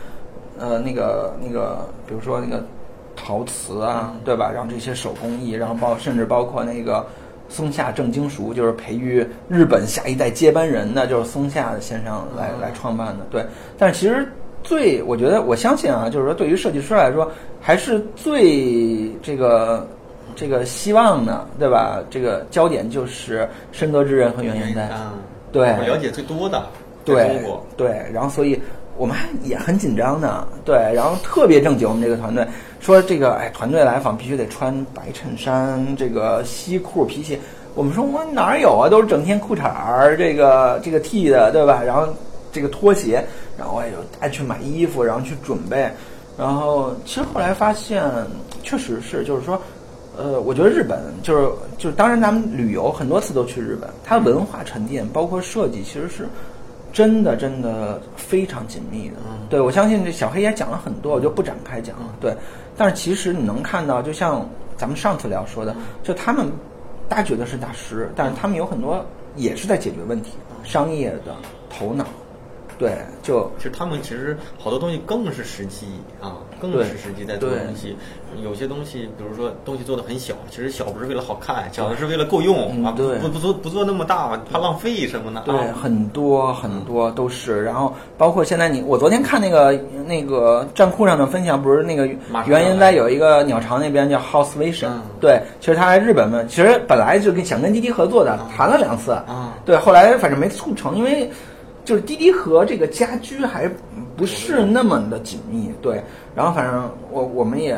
[0.58, 2.64] 呃，那个那个，比如说那个
[3.14, 4.50] 陶瓷啊，对吧？
[4.50, 7.06] 然后这些手工艺，然后包甚至包括那个。
[7.52, 13.26] 松下正经塾就是培育日本下一代接班人的，就是松下的先生来来创办的。
[13.28, 13.44] 对，
[13.76, 14.24] 但是其实
[14.62, 17.30] 最我觉得我相信啊，就是说对于设计师来说，
[17.60, 19.86] 还是最这个
[20.34, 21.98] 这个希望的，对吧？
[22.10, 24.82] 这个焦点就是深得之人和原研哉。
[24.82, 25.14] 啊，
[25.52, 26.62] 对我了解最多的，
[27.04, 27.42] 对，
[27.76, 28.60] 对，然后所以
[28.96, 32.46] 我们还也很紧张呢，对，然后特别正经，我们这个团队
[32.78, 37.38] 说这个哎，团队来访必须得穿白衬衫，这个西裤皮鞋。
[37.74, 41.82] 我们说我哪儿有啊，都是整天裤衩儿，这个这个 T 的，对吧？
[41.84, 42.06] 然后
[42.52, 43.24] 这个拖鞋，
[43.58, 43.82] 然后
[44.20, 45.90] 爱去买衣服，然后去准备，
[46.38, 48.02] 然后其实后来发现，
[48.62, 49.60] 确实是，就是说。
[50.18, 51.48] 呃，我觉得日本就是
[51.78, 56.28] 就是，当然咱们旅游很多次都去日本，它的文化沉淀包括设计，其实是
[56.92, 59.14] 真的真的非常紧密的。
[59.30, 62.14] 嗯对我相信这小黑也讲了很多，我就不展开讲了。
[62.20, 62.36] 对，
[62.76, 64.46] 但是其实你能看到，就像
[64.76, 66.50] 咱们上次聊说的，就他们
[67.08, 69.02] 大家觉得是大师，但是他们有很多
[69.36, 70.32] 也是在解决问题，
[70.64, 71.34] 商业的
[71.70, 72.04] 头脑。
[72.80, 75.86] 对，就其实他们其实好多东西更是实际
[76.18, 77.94] 啊，更是实际在做东西。
[78.42, 83.18] 有些东西，比如说东西做的很小，其实小不是为了好看，小的是为了够用啊，对。
[83.18, 85.42] 不不做不做那么大，怕浪费什么的。
[85.42, 85.74] 对，啊。
[85.82, 92.08] 很多很多都是，然后包括现在你，我昨天看那个那个站酷上的分享，不是那个
[92.46, 95.02] 原因在有一个鸟巢那边叫 House Vision，、嗯。
[95.20, 101.30] 对，其实他来日本嘛，其实本来就跟想跟滴滴合作的，谈了两次，啊对，后来反正没促成，因为
[101.90, 103.68] 就是滴滴和这个家居还
[104.16, 106.00] 不是那么的紧密，对。
[106.36, 107.76] 然后反正我我们也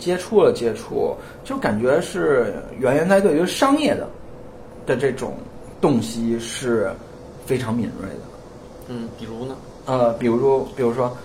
[0.00, 4.08] 接触了接触，就感觉是原原在对于商业的
[4.84, 5.34] 的这种
[5.80, 6.90] 洞悉是
[7.46, 8.20] 非常敏锐的。
[8.88, 9.54] 嗯，比如呢？
[9.86, 11.16] 呃，比如说，比如说，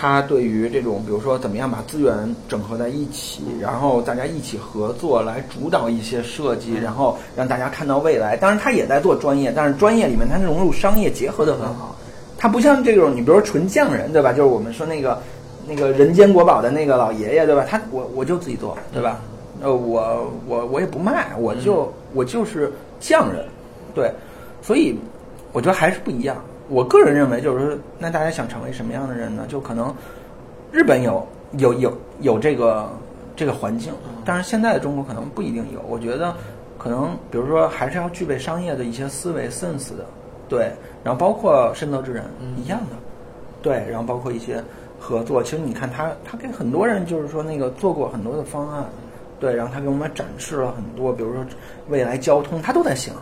[0.00, 8.36] 他对于这种，比如说怎么样把资源整合在一起，然后大家一起合作来主导一些设计，然后让大家看到未来。
[8.36, 11.96] 当然，他也在做专业，但是专业里面他融入商业结合的很好。
[12.36, 14.30] 他不像这种，你比如说纯匠人，对吧？
[14.32, 15.20] 就是我们说那个
[15.66, 17.66] 那个人间国宝的那个老爷爷，对吧？
[17.68, 19.18] 他我我就自己做，对吧？
[19.60, 23.44] 呃，我我我也不卖，我就我就是匠人，
[23.96, 24.12] 对，
[24.62, 24.96] 所以
[25.52, 26.36] 我觉得还是不一样。
[26.68, 29.46] 我个人认为，就是说，那大家想成为什么样的人呢？
[29.48, 29.94] 就可能
[30.70, 32.90] 日本有有有有这个
[33.34, 33.92] 这个环境，
[34.24, 35.80] 但是现在的中国可能不一定有。
[35.88, 36.34] 我觉得
[36.76, 40.04] 可能，比如说，还是要具备商业的一些思维 sense 的，
[40.48, 40.70] 对。
[41.02, 42.24] 然后包括深泽之人
[42.56, 42.96] 一样的，
[43.62, 43.82] 对。
[43.90, 44.62] 然后包括一些
[45.00, 48.84] 合作，其实你看他他给很多人就是说那个做过很多的方案，
[49.40, 49.54] 对。
[49.54, 51.42] 然后他给我们展示了很多，比如说
[51.88, 53.14] 未来交通，他都在想。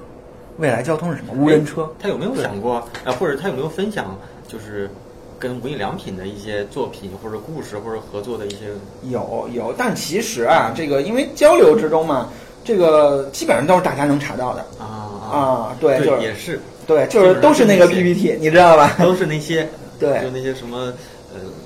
[0.59, 1.33] 未来交通是什么？
[1.35, 1.89] 无人车。
[1.99, 3.13] 他有没有想过啊？
[3.19, 4.17] 或者他有没有分享，
[4.49, 4.91] 就是
[5.39, 8.69] 跟无印良品的一些作品或者故事或者合作的一些？
[9.11, 12.29] 有有，但其实啊，这个因为交流之中嘛，
[12.65, 14.87] 这个基本上都是大家能查到的啊
[15.31, 18.95] 啊，对，就是也是对，就是都是那个 PPT，你知道吧？
[18.99, 20.93] 都是那些 对，就那些什么。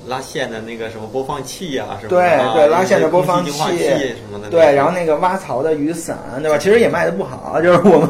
[0.09, 2.21] 拉线的那个什么播放器呀，什么对
[2.55, 6.59] 对，拉线的播放器什么的，对，然后那个挖槽的雨伞，对吧？
[6.59, 8.09] 其实也卖的不好，就是我们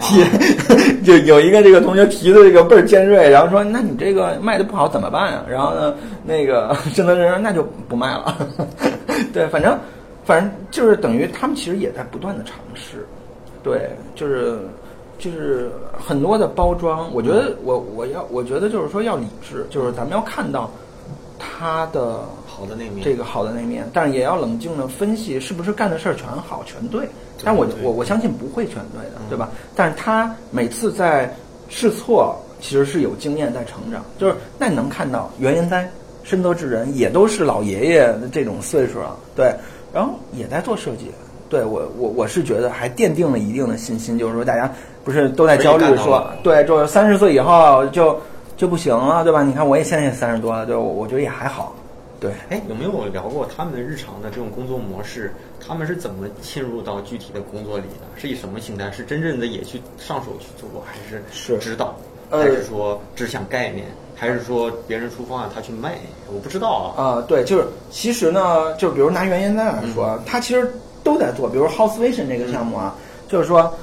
[0.00, 5.44] 提， 就有一个这个同学提的这个倍儿尖锐，然后说，那你这个卖的不好怎么办啊？
[5.48, 5.94] 然后呢，
[6.24, 8.36] 那个 正德人那就不卖了。
[9.32, 9.78] 对，反正
[10.24, 13.06] 反正就是等于他们其实也在不断的尝试，
[13.64, 14.58] 对，就是
[15.18, 20.70] 就是很多的包装，我觉得我我要我觉得就是说要理智，就是咱们要看到。
[21.42, 27.08] 他的好的那面，这个好的那面，但是也要冷静的分析是不是干的事儿全好全对。
[27.44, 29.50] 但我我我相信不会全对的，对吧？
[29.74, 31.34] 但是他每次在
[31.68, 34.04] 试错，其实是有经验在成长。
[34.16, 35.90] 就是那你能看到原研哉、
[36.22, 39.52] 深泽智人也都是老爷爷的这种岁数了，对，
[39.92, 41.10] 然后也在做设计。
[41.48, 44.72] 对我我我是觉得还奠定了一定的信心，就是说大家
[45.02, 48.18] 不是都在焦虑说，对，就是三十岁以后就。
[48.62, 49.42] 就不行了，对吧？
[49.42, 51.74] 你看，我也现在也三十多了，对我我觉得也还好。
[52.20, 55.32] 对，哎，有没有聊过他们的日常的这种工作模式？
[55.58, 58.06] 他们是怎么进入到具体的工作里的？
[58.16, 58.88] 是以什么形态？
[58.92, 61.92] 是真正的也去上手去做，还是是指导？
[62.30, 63.84] 还是说只想概念？
[64.14, 65.98] 还是说别人出方案他去卖？
[66.32, 67.02] 我不知道啊。
[67.02, 72.94] 啊，对，就是其实呢，就比如拿原研哉来说，他其实都在做，比如 House Vision 这个项目啊，
[73.26, 73.74] 就是说。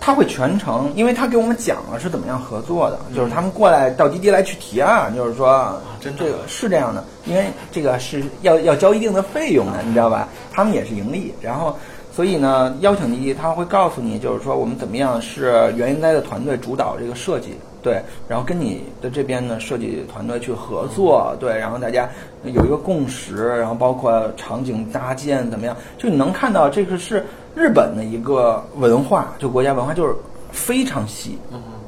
[0.00, 10.28] 他会全程，因为他给我们讲了是怎么样合作的，就是他们过来到滴滴来去提案，就是说，这个是这样的，因为这个是要要交一定的费用的，你知道吧？
[10.52, 11.76] 他们也是盈利，然后
[12.12, 22.08] 所以呢，邀请滴滴他会告诉你，就是说我们怎么样是原应该的团队主导这个设计，对，然后跟你的这边的设计团队去合作，对，然后大家
[22.44, 27.24] 有一个共识，然后包括场景搭建怎么样，就你能看到这个是。
[27.56, 30.14] 日本的一个文化，就国家文化就是
[30.52, 31.36] 非常细，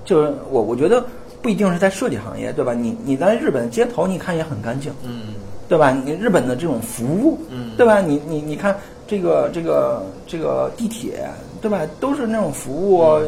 [0.05, 1.05] 就是我我觉得
[1.41, 2.75] 不一定是在设计行业，对吧？
[2.75, 5.35] 你你在日本街头，你看也很干净，嗯，
[5.69, 5.93] 对吧？
[5.93, 8.01] 你日本的这种服务，嗯，对吧？
[8.01, 8.77] 你你你看
[9.07, 11.29] 这个这个这个地铁，
[11.63, 11.83] 对吧？
[12.01, 13.21] 都是那种服务。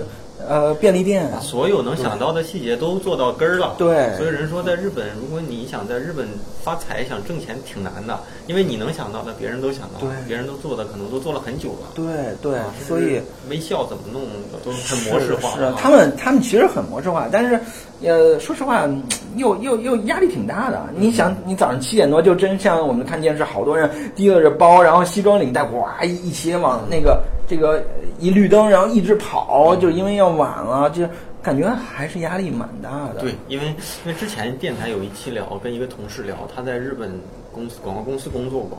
[0.49, 3.75] 呃，便利店，所有能想到的细节都做到根儿了。
[3.79, 6.27] 对，所以人说，在日本，如果你想在日本
[6.63, 11.89] 发财、想挣钱，挺难的，因为你能想到的，别人都想到，对，别人都做的，可能都做了很久了。
[11.95, 12.05] 对
[12.41, 14.23] 对，所以微笑怎么弄
[14.65, 15.57] 都很模式化。
[15.57, 17.61] 是他们，他们其实很模式化，但是，
[18.03, 18.89] 呃，说实话，
[19.37, 20.89] 又又又压力挺大的。
[20.97, 27.23] 你想，你早上七点多就真像我们看电视，好多人提着着包，然后西装领带，哇，一一起往那个。
[27.53, 27.85] 这个
[28.19, 31.07] 一绿灯，然后一直跑，就因为要晚了，就
[31.43, 33.21] 感觉还是压力蛮大的。
[33.21, 37.13] 对，因为因为之前电台有一期聊，跟一个同事聊，他在日本
[37.53, 38.79] 公司广告公司工作过，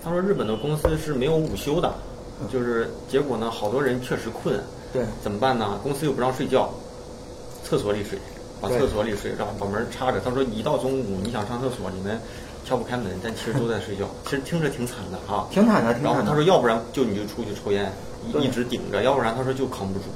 [0.00, 1.92] 他说日本的公司是没有午休的，
[2.52, 4.54] 就是结果呢，好多人确实困，
[4.92, 5.80] 对，怎么办呢？
[5.82, 6.70] 公司又不让睡觉，
[7.64, 8.16] 厕所里睡，
[8.60, 10.20] 把厕所里睡，然后把门插着。
[10.20, 12.16] 他说一到中午你想上厕所，你们。
[12.64, 14.04] 敲不开门，但其实都在睡觉。
[14.24, 15.94] 其实听着挺惨的哈，挺惨的。
[16.02, 17.92] 然后他说，要不然就你就出去抽烟，
[18.40, 20.06] 一直顶着；要不然他说就扛不住。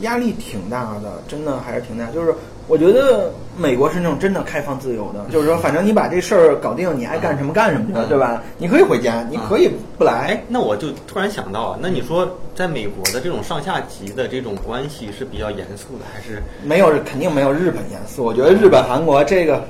[0.00, 2.06] 压力挺大的，真的还是挺大。
[2.06, 2.34] 就是
[2.68, 8.42] 我觉得美国是那种真的开放自由的，就是说反正你把这事儿搞定，你爱干什么干什么去，对吧？
[8.56, 10.12] 你可以回家，你可以不来。
[10.28, 18.24] 哎，那我就突然想到啊，那你说在美国的这种上下级的这种关系是比较严肃的，还是没有肯定没有日本严肃？
[18.24, 19.62] 我觉得日本、韩国这个。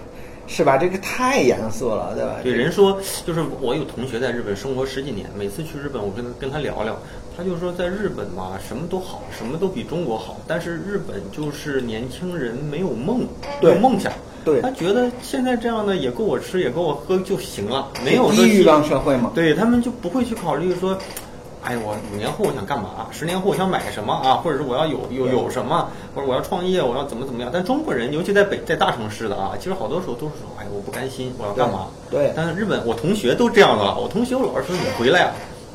[0.51, 0.77] 是吧？
[0.77, 2.41] 这个太严肃了，对吧？
[2.43, 6.99] 对，人说就是我有同学在日本生活十几年，每次去日本，我跟他跟他聊聊，
[7.37, 13.21] 他就说在日本嘛，什么都好，什么都比中国好，但是日本就是年轻人没有梦，
[13.63, 14.13] 没有梦想，
[14.45, 19.31] 对，他觉得现在这样的也够我吃，也够我喝就行了，没有低欲望社会嘛？
[19.33, 20.99] 对他们就不会去考虑说。
[21.63, 23.07] 哎，我五年后我想干嘛？
[23.11, 24.35] 十年后我想买什么啊？
[24.43, 25.89] 或者是我要有有有什么？
[26.15, 27.51] 或者我要创业，我要怎么怎么样？
[27.53, 31.89] 但中国人，尤其在北在大城市的啊，其实好多时候都是说，哎，我不甘心，我要干嘛？
[32.11, 32.33] 对。
[32.35, 33.85] 但是日本，我同学都这样的。
[34.01, 35.33] 我同学，我老是说你回来啊，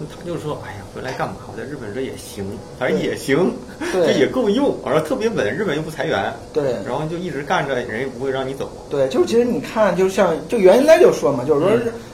[0.10, 1.36] 他就说，哎呀，回来干嘛？
[1.54, 2.44] 我在日本这也行，
[2.80, 3.54] 反正也行，
[3.94, 6.74] 这也够用，反正特别稳，日本又不裁员，对。
[6.84, 8.68] 然后就一直干着，人也不会让你走。
[8.90, 11.70] 对，就是其实你看，就像就原来就说嘛，就是说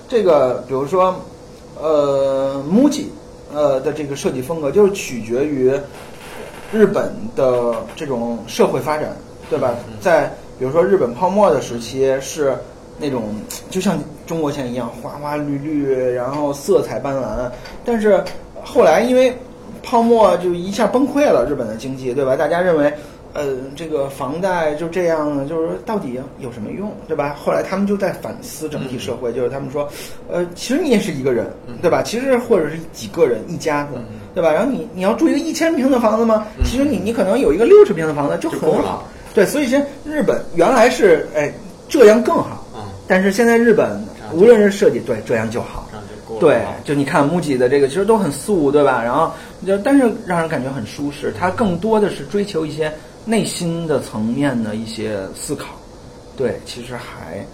[0.09, 1.15] 这个，比如说，
[1.82, 3.05] 呃，MUJI。
[3.54, 5.72] 呃的这个设计风格就是取决于
[6.72, 9.16] 日本的这种社会发展，
[9.49, 9.76] 对吧？
[9.99, 12.56] 在比如说日本泡沫的时期是
[12.97, 13.36] 那种
[13.70, 17.52] 就像中国现在一样花花绿绿，然后色彩斑斓。
[17.84, 18.24] 但是
[18.64, 19.34] 后来因为
[19.84, 22.36] 泡沫就一下崩溃了，日本的经济，对吧？
[22.36, 22.93] 大家认为。
[23.34, 27.34] 呃，这个房贷就这样，就是说到底有什么用，对吧？
[27.41, 29.88] 后来他们就在反思整体社会，就是他们说，
[30.29, 31.45] 呃，其实你也是一个人，
[31.82, 32.03] 对吧？
[32.03, 33.91] 其实或者是几个人一家子，
[34.36, 34.51] 对吧？
[34.51, 36.45] 然后你你要住一个一千平的房子吗？
[36.65, 39.07] 其实你你可能有一个六十平的房子就很好。
[39.34, 41.53] 对，所以其实日本原来是哎
[41.88, 42.65] 这样更好，
[43.07, 44.03] 但是现在日本
[44.34, 45.88] 无论是设计对这样就好，
[46.38, 49.01] 对，就你看 MUJI 的这个其实都很素，对吧？
[49.01, 49.32] 然后
[49.65, 52.91] 就但是让人感觉很舒适，它更多的是追求一些。
[53.26, 55.67] 内心的层面的一些思考，
[56.36, 57.45] 对，其实还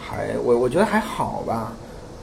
[0.00, 1.72] 还我我觉得还好吧。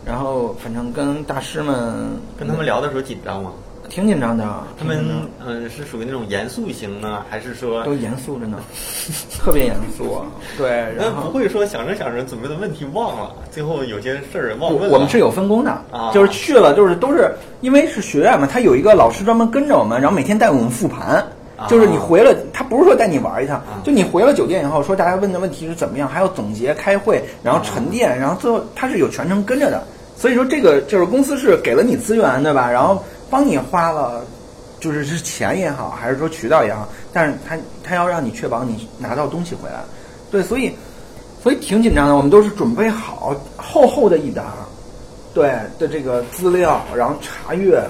[0.06, 3.52] 然后反正跟大师们跟他们聊的时候紧张吗？
[3.90, 4.44] 挺紧张的。
[4.78, 5.06] 他们
[5.46, 8.58] 嗯是属于那种严肃型呢，还是说都严肃着呢？
[9.40, 10.22] 特别严肃。
[10.58, 14.90] 对，然后 不会说想着想着准备的问题忘了，最后有些事儿忘问。
[14.90, 15.82] 我们是有分工的，
[16.14, 21.26] 就是去了就是都是因为是学院嘛，他有一个老师专门跟着我们，然后每天带我们复盘。
[21.68, 29.84] 就是你回了，他不是说带你玩一趟，就你回了酒店以后，说大家问的问题是怎么样，还要总结、开会，然后沉淀，然后最后他是有全程跟着的。
[30.16, 32.70] 所以说这个就是公司是给了你资源，对吧？
[32.70, 34.22] 然后帮你花了，
[34.80, 39.80] 就是是钱也好，还是说渠道也好，但是他他要让你确保你拿到东西回来。
[40.30, 40.72] 对，所以
[41.42, 42.16] 所以挺紧张的。
[42.16, 44.44] 我们都是准备好厚厚的一沓，
[45.34, 47.82] 对的这个资料，然后查阅。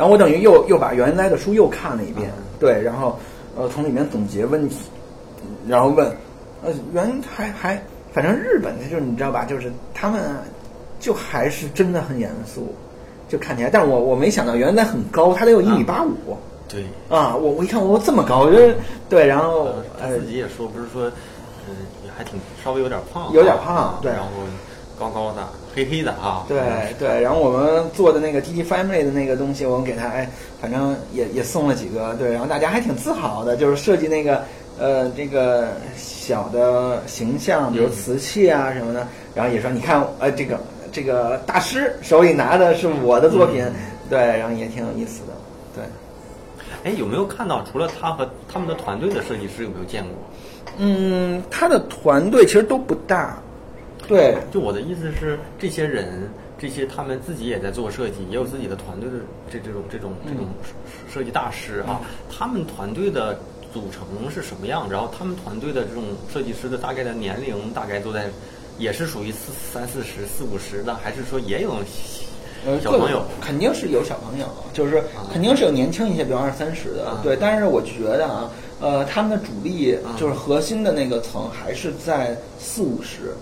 [0.00, 3.18] 然后我等于又又把原来的书又看了一遍，对，然后
[3.54, 4.76] 呃从里面总结问题，
[5.68, 6.10] 然后问，
[6.64, 7.78] 呃原还还
[8.10, 10.22] 反正日本的就是你知道吧，就是他们
[10.98, 12.74] 就还是真的很严肃，
[13.28, 16.34] 就看起来，但我我没想到原来很高，他得有一米八五，
[16.66, 18.74] 对，啊我我一看我这么高，我觉得
[19.06, 19.68] 对，然后
[20.00, 21.10] 呃自己也说不是说
[21.68, 21.76] 嗯
[22.06, 24.28] 也还挺稍微有点胖，有点胖，对，然后
[24.98, 25.46] 高高的。
[25.74, 26.58] 黑黑的啊，对
[26.98, 30.28] 对，然后我们做的那个 T T Family 的那个东西，我们给他哎，
[30.60, 34.42] 反正也也送了几个，对，然后大家还挺自豪的，就是设计那个
[34.78, 40.58] 呃这个小的形象，比如瓷器啊什么的，然后也说你看呃这个
[40.90, 43.64] 这个大师手里拿的是我的作品，
[44.08, 45.32] 对，然后也挺有意思的，
[45.76, 45.84] 对。
[46.82, 50.12] 哎，有没有看到除了他和他们的团队的设计师有没有见过？
[50.78, 53.38] 嗯，他的团队其实都不大。
[54.10, 60.48] 对，就我的意思是，这些人，这些他们自己也在做设计，也有自己的团队的这这种这种这种
[61.08, 62.00] 设计大师啊。
[62.28, 63.38] 他们团队的
[63.72, 64.88] 组成是什么样？
[64.90, 66.02] 然后他们团队的这种
[66.32, 68.28] 设计师的大概的年龄大概都在，
[68.78, 71.76] 也是属于四三四十、四五十的，还是说也有
[72.82, 73.22] 小朋友？
[73.40, 77.16] 肯定是有小朋友，就是肯定是有年轻一些，比如二三十的。
[77.22, 78.50] 对，但是我觉得啊，
[78.80, 83.32] 呃，他们的主力就是核心的那个层还是在四五十。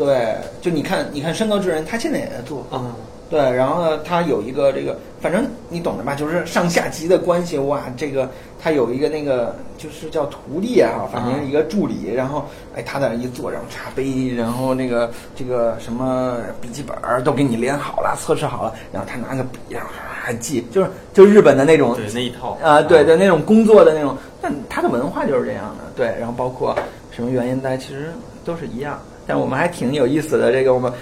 [0.00, 2.66] 对，就你看，你看山高之人，他现在也在做。
[2.70, 2.96] 啊，
[3.28, 7.58] 对，然后呢，他有一个这个，反正你懂的吧，就是上下级的关系。
[7.58, 8.26] 哇，这个
[8.58, 12.10] 他有一个那个，就是叫徒弟也好，反正一个助理。
[12.14, 24.16] 然后，哎，他在那一坐，然后茶杯，然后那个这个什么笔记本都给你连好了，测试好了，然后他拿个笔，然后还记，就是就日本的那种对那一套啊，对对，那种工作的那种。
[24.40, 26.06] 但他的文化就是这样的，对。
[26.18, 26.74] 然后包括
[27.10, 28.10] 什么原因大家，其实
[28.46, 28.98] 都是一样。
[29.30, 30.92] 但我们还挺有意思的，这个我们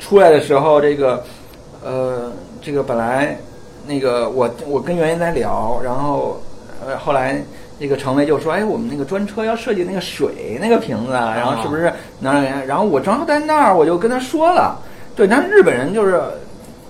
[0.00, 1.22] 出来的时候，这个
[1.84, 3.38] 呃，这个本来
[3.86, 6.36] 那个我我跟袁岩在聊，然后
[6.84, 7.40] 呃，后来
[7.78, 12.66] 那个程威就说：“哎，我们那个专车要设计那个水那个瓶子，然后是不是能让？
[12.66, 14.76] 然后我正好在那儿，我就跟他说了，
[15.14, 16.20] 对，但是日本人就是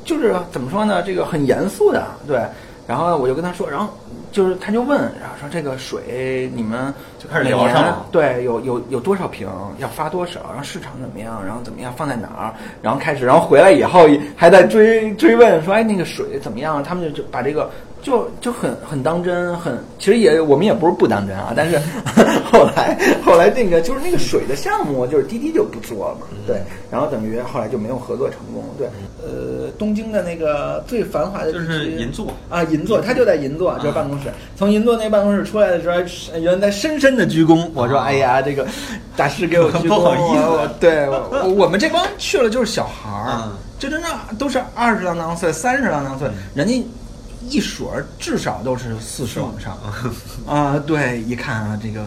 [0.03, 1.03] 就是怎么说呢？
[1.03, 2.40] 这个很严肃的，对。
[2.86, 3.88] 然后我就跟他说，然后
[4.37, 14.07] 就是他就问，然后说这个水你们就开始聊上了，对，有有有多少瓶，要发多少，然后市场怎么样，然后怎么样放在哪儿，然后开始，然后回来以后
[14.37, 16.84] 还在追追问说，哎，那个水怎么样？
[16.84, 17.70] 他们就就把这个。
[18.07, 21.76] 就就很很当真，很其实也我们也不是不当真啊，但是
[22.52, 28.86] 后来后来那个就是那个水的项目，就是滴滴就不做了嘛，对，然后等于后来就没有合作成功，对，
[29.20, 32.28] 呃，东京的那个最繁华的就是银座。
[32.48, 38.64] 啊，银座，他就在银座这办公室，从银座那办公室出来的时候，有人在深深的鞠躬，我说哎呀，这个
[39.16, 41.09] 大师给我鞠躬， 不好意思，对，
[41.57, 43.50] 我们这帮去了就是小孩儿，
[43.80, 44.07] 就真的
[44.38, 46.86] 都是二十郎当岁、三十郎当岁，人家。
[47.49, 49.78] 一水儿至少都是四十往上
[50.47, 50.78] 啊！
[50.78, 52.05] 对，一看啊，这个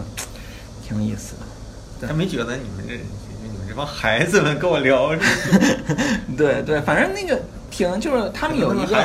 [0.86, 1.34] 挺有意思
[2.00, 2.08] 的。
[2.08, 2.94] 他没觉得你们这
[3.42, 5.14] 你们这帮孩子们跟我聊。
[6.36, 8.96] 对对，反正那个挺就是他们有一个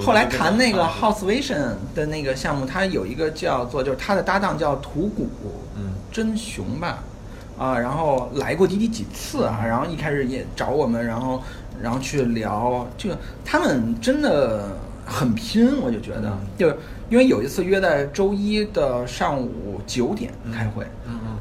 [0.00, 5.28] 后来谈那个 House Vision 的那个项目，他有一个叫做就是他的搭档叫土谷
[5.76, 6.98] 嗯真雄吧
[7.58, 11.42] 啊，然后来过滴滴几次啊，然后一开始也找我们，然后
[11.82, 14.68] 然后去聊这个，他们真的。
[15.10, 16.68] 很拼，我就觉得，就
[17.08, 20.86] 因为有一次约在周一的上午九点开会，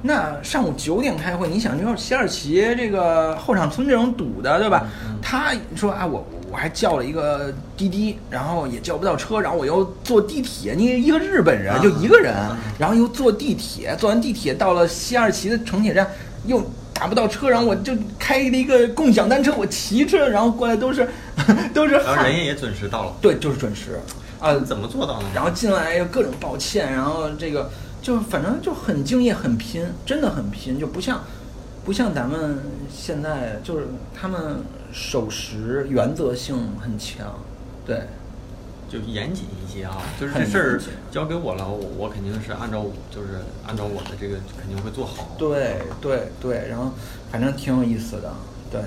[0.01, 4.87] 那上午九点开会，你想，你说西二旗这个后场村这种堵的，对吧？
[5.21, 12.33] 他说啊，我我还叫了一个滴滴，然后也叫不到车，然后我又坐地铁，你一个日本人就一个人，
[12.79, 16.07] 然后又坐地铁，坐完地铁到了西二旗的城铁站，
[16.47, 16.61] 又。
[16.91, 21.07] 打不到车，然后我就开了一个共享单车，我骑车，然后过来都是
[21.73, 21.95] 都是。
[21.95, 23.13] 然后人家也准时到了。
[23.21, 23.99] 对，就是准时。
[24.39, 25.25] 啊，怎么做到的？
[25.35, 27.69] 然后进来又各种抱歉，然后这个
[28.01, 31.23] 就反正就很敬业，很拼，真的很拼，就不像
[31.83, 32.59] 不像咱们
[32.89, 34.63] 现在，就是他们
[34.93, 37.39] 守时、原则性很强，
[37.85, 38.03] 对。
[38.91, 40.81] 就严谨一些啊，就是这事儿
[41.11, 45.35] 交给我了，我我肯定是按照就是按照我的这个肯定会做好。
[45.37, 46.91] 对对对，然后
[47.31, 48.33] 反正挺有意思的，
[48.71, 48.81] 对。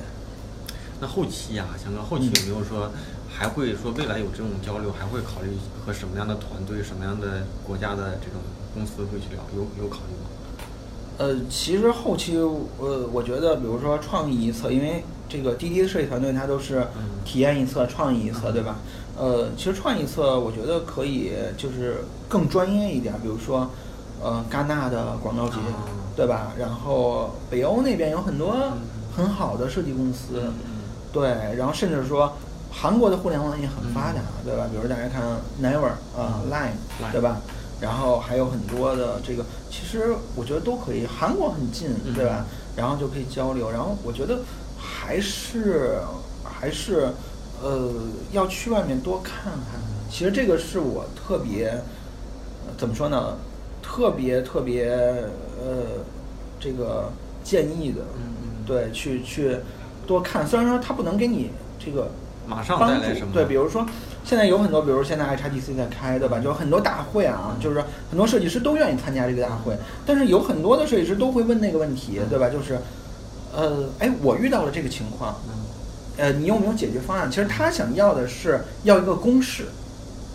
[1.03, 2.88] 那后期啊，翔哥，后期有没有说
[3.28, 5.48] 还会说未来有这种交流，还会考虑
[5.84, 8.40] 和什么样的团队、什么样的国家的这种
[8.72, 9.42] 公司会去聊？
[9.57, 10.30] 有有考虑吗？
[11.18, 16.86] 呃，其实后期呃，我觉得比如说创意一侧，因为这个滴滴的设计团队它都是
[17.24, 18.76] 体验一侧、创意一侧，对吧？
[19.18, 23.68] 呃，其实创意侧我觉得可以，就是更专业一点，比如说，
[24.22, 25.57] 呃，戛纳的广告节，
[26.14, 26.53] 对吧？
[26.57, 28.55] 然后北欧那边有很多
[29.16, 30.53] 很好的设计公司，
[31.12, 32.32] 对，然后甚至说
[32.70, 34.66] 韩国的互联网也很发达，对吧？
[34.70, 35.22] 比如大家看
[35.62, 37.40] Never 啊，Line，对吧？
[37.80, 41.06] 然后还有很多的这个，其实我觉得都可以。
[41.06, 42.46] 韩国很近，对吧？
[42.76, 43.70] 然后就可以交流。
[43.70, 44.40] 然后我觉得
[44.78, 45.98] 还是
[46.44, 47.08] 还是。
[47.64, 47.92] 呃，
[48.32, 49.80] 要去外面多看看。
[50.10, 51.80] 其实这个是我特别，
[52.76, 53.36] 怎么说呢？
[53.80, 54.90] 特别特别
[55.62, 56.02] 呃，
[56.58, 57.08] 这个
[57.44, 58.00] 建议的。
[58.16, 58.64] 嗯嗯。
[58.66, 59.58] 对，去去
[60.07, 60.46] 多看。
[60.46, 62.11] 虽然说他不能给你这个
[62.46, 63.32] 马上带来什么。
[63.32, 63.86] 对，比如说
[64.24, 66.38] 现在有很多，比如现在 ICDC 在开，对吧？
[66.38, 69.76] 就很多大会啊，就是很多设计师都愿意参加这个大会。
[70.07, 72.48] 但是有很多的设计师都会问那个问题，对吧？
[72.48, 72.78] 就是，
[73.55, 75.36] 呃，哎，我遇到了这个情况。
[76.18, 77.30] 呃，你有没有解决方案？
[77.30, 79.64] 其实他想要的是要一个公式。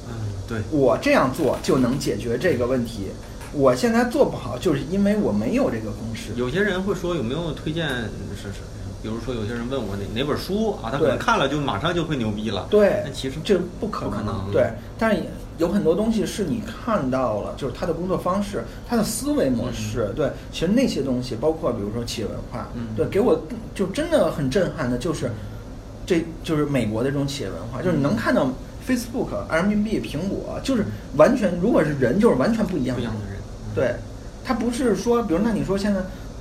[0.10, 0.14] 嗯，
[0.48, 3.10] 对，我这样做就能解决这个问题。
[3.54, 6.32] 我现在做不好，就是因为我没有这个公式。
[6.36, 8.60] 有些人会说有没有推荐是是，
[9.02, 12.68] 比如说有些人问我哪哪本书啊，他可能看了就马上就会牛逼了。
[12.70, 14.52] 对，但其实这不可能。
[14.52, 15.24] 对，但是
[15.58, 20.12] 有很多东西是你看到了，就是他的工作方式，他的思维模式。
[20.16, 23.42] 对，其实那些东西，包括比如说企业文化，对，给我
[23.74, 25.32] 就真的很震撼的，就是。
[26.10, 28.50] 这就是美国的这种企业文化，就是你能看到
[28.88, 30.86] Facebook、人民币、苹果，就是
[31.18, 33.12] 完全，如果是人，就是完全不一样的人。
[33.76, 33.94] 对，
[34.42, 36.00] 他不是说，比如那你说现在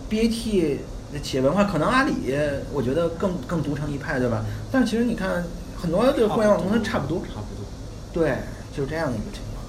[0.09, 0.79] BAT 的
[1.21, 2.35] 企业文化，可能阿里，
[2.73, 4.45] 我觉得更更独成一派，对吧？
[4.71, 5.45] 但是其实你看，
[5.77, 7.65] 很多的互联网公司差不多，差不多。
[8.13, 8.39] 对，
[8.77, 9.65] 就是这样的一个情况。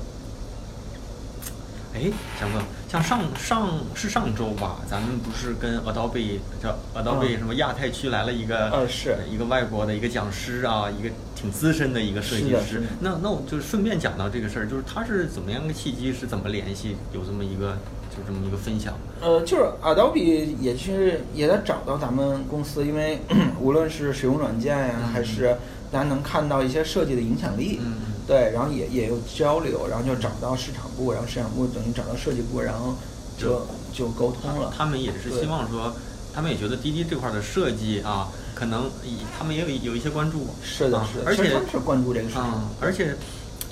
[1.95, 2.61] 哎，翔哥。
[2.89, 12.81] 像上上是上周吧，咱们不是跟 Adobe 叫 Adobe 什么亚太区来了一个呃是一个外国的一个讲师啊，一个挺资深的一个设计师。
[13.01, 17.77] 那那我就顺便讲到这个事儿，就是他是怎么样个契机，是怎么联系，有这么一个
[18.17, 18.93] 就这么一个分享。
[19.21, 23.19] 呃，就是 Adobe 也是也在找到咱们公司，因为
[23.61, 25.55] 无论是使用软件呀，还是
[25.91, 27.79] 大家能看到一些设计的影响力。
[27.83, 27.93] 嗯
[28.27, 32.93] 对，然后也也有交流，然后就找到市场部，然后市场部等于找到设计部，然后
[33.37, 34.73] 就就沟通了。
[34.77, 35.95] 他们也是希望说，
[36.33, 40.47] 他们也觉得滴滴这块的设计啊，可能以他们也有有一些关注。
[40.61, 42.43] 是的，是的，而且他们是关注这个事情，
[42.81, 43.15] 而且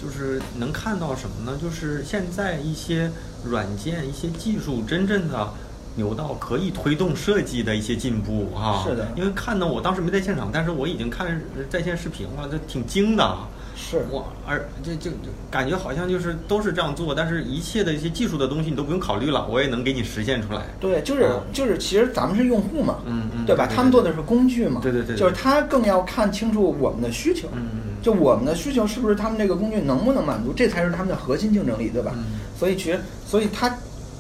[0.02, 1.60] 就是能看到什么呢？
[1.62, 3.12] 就是现在一些
[3.50, 5.50] 软件、一些技术真正的。
[5.98, 8.84] 牛到可以推动设计的一些进步啊！
[8.86, 13.38] 是的，因为看到我当时没在现场，但是我已经看在线视频了，这挺精的。
[13.88, 20.64] 是，我而就就就感觉好像就是都是这样做，但是一切的一些技术的东西你都不用考虑了，我也能给你实现出来。
[20.80, 23.68] 对，就是就是，其实咱们是用户嘛，嗯嗯，对吧？
[23.68, 32.12] 他们做的是工具嘛，对对对，就是他更要看清楚我们的需求，嗯嗯，就我们的需求是不是他们这个工具能不能满足，这才是他们的核心竞争力，对吧？
[32.58, 33.78] 所以其实，所以他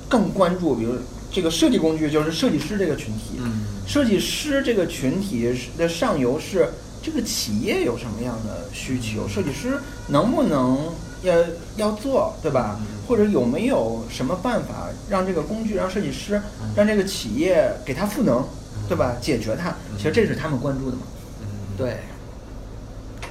[0.07, 0.93] 更关注，比如。
[1.31, 3.41] 这个设计工具就是设计师这个群体，
[3.85, 6.69] 设计师这个群体的上游是
[7.05, 10.91] 这个企业有什么样的需求，设计师能不能
[11.21, 11.35] 要
[11.77, 12.79] 要做，对吧？
[13.07, 16.41] 或者有没有什么办法让这个工具让设计师
[16.75, 18.43] 让这个企业给他赋能，
[18.89, 19.15] 对吧？
[19.21, 21.03] 解决它，其实这是他们关注的嘛。
[21.77, 21.97] 对。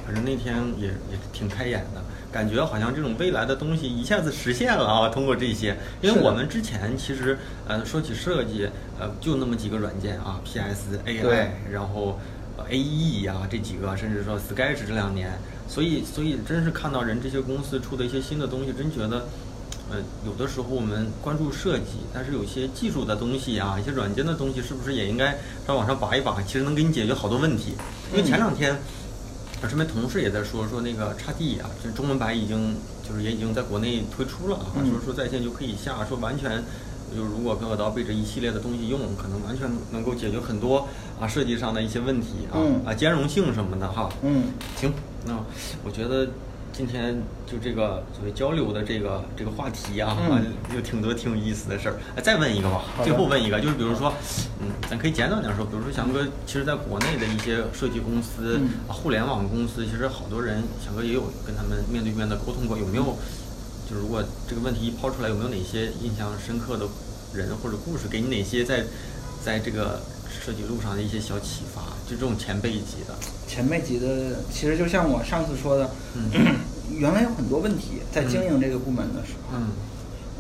[0.07, 2.01] 反正那天也也挺开眼的。
[2.31, 5.09] 感觉好像这种未来的东西一下子实现了啊！
[5.09, 7.39] 通过这些，因为我们之前其实，
[7.69, 8.69] 呃，说起设计，
[8.99, 12.19] 呃，就那么几个软件啊，PS、AI，然后
[12.59, 19.27] AE 呀这几个，甚至说 Sketch 这两年，所以，所以真是看到人这些公司出的一些新的东西，真觉得，
[19.91, 25.37] 呃，有的时候我们关注设计，但是有些技术的东西啊，一些软件的东西，是不是也应该
[25.67, 26.41] 再往上拔一拔？
[26.43, 27.75] 其实能给你解决好多问题。
[28.13, 28.77] 因为前两天。
[29.63, 32.77] 我身边同事也在说说那个叉 D 啊，就中文版已经
[33.09, 36.63] 就是也已经在国内推出了啊，说说在线就可以下，说完全
[37.15, 40.87] 就如果跟 Adobe 这一系列的东西用，可能完全能够解决很多
[41.21, 44.09] 啊设计上的一些问题啊啊兼容性什么的哈。
[44.23, 44.45] 嗯，
[44.77, 44.93] 行，
[45.27, 45.35] 那
[45.85, 46.29] 我觉得。
[46.77, 50.19] 今天就这个所谓交流的这个这个话题啊，
[50.75, 51.95] 有挺多挺有意思的事儿。
[52.17, 54.13] 哎，再问一个吧，最后问一个，就是比如说，
[54.59, 58.59] 嗯，咱可以简短点说，比如说翔哥，其实在国内的一些设计公司、
[58.89, 62.77] 互联网公司，其实好多人翔哥也有跟他们面对面的沟通过。
[62.77, 63.17] 有没有？
[63.95, 66.85] 就如果这个问题一抛出来，有没有哪些印象深刻的
[67.33, 68.83] 人或者故事，给你哪些在
[69.41, 71.81] 在这个设计路上的一些小启发？
[72.05, 73.15] 就这种前辈级的，
[73.47, 75.89] 前辈级的，其实就像我上次说的，
[76.91, 79.59] 原来有很多问题在经营这个部门的时候，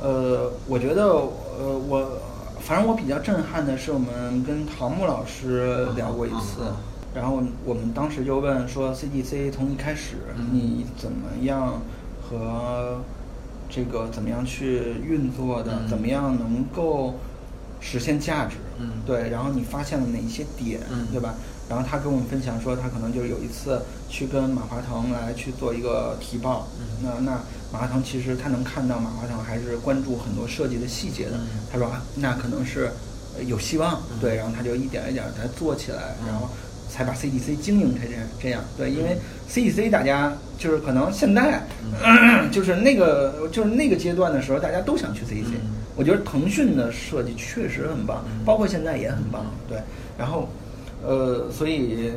[0.06, 2.20] 呃，我觉得，呃，我
[2.60, 6.74] 反正我比较震撼的是，我们跟陶木老师聊过一次，
[7.14, 10.16] 然后我们当时就问说，CDC 从一开始
[10.50, 11.80] 你怎么样
[12.20, 13.00] 和
[13.74, 17.14] 这个怎么样去运作的，怎么样能够
[17.80, 18.56] 实现价值？
[18.78, 21.06] 嗯，对，然后你发现了哪一些点，嗯。
[21.10, 21.34] 对吧？
[21.68, 26.84] 然后他跟我们分享说，他可能就是有一次去跟马化腾来去做一个提报，嗯。
[27.02, 27.40] 那那
[27.72, 31.40] 马化腾其实他能看到马化腾还是关注很多设计的细节的，
[31.72, 32.92] 他说啊，那可能是
[33.46, 36.48] 有希望，对，然后他就一点一点才做起来，然后
[36.94, 39.16] 才把 CDC 经营成这样这样，对，因为
[39.50, 41.60] CDC 大家就是可能现在
[42.52, 45.54] 就是那个就是那个阶段的时候，大家都想去 CDC，
[45.96, 49.78] 我觉得腾讯的设计确实很棒，包括现在也很棒，对，
[50.16, 50.48] 然后。
[51.06, 52.12] 呃，所以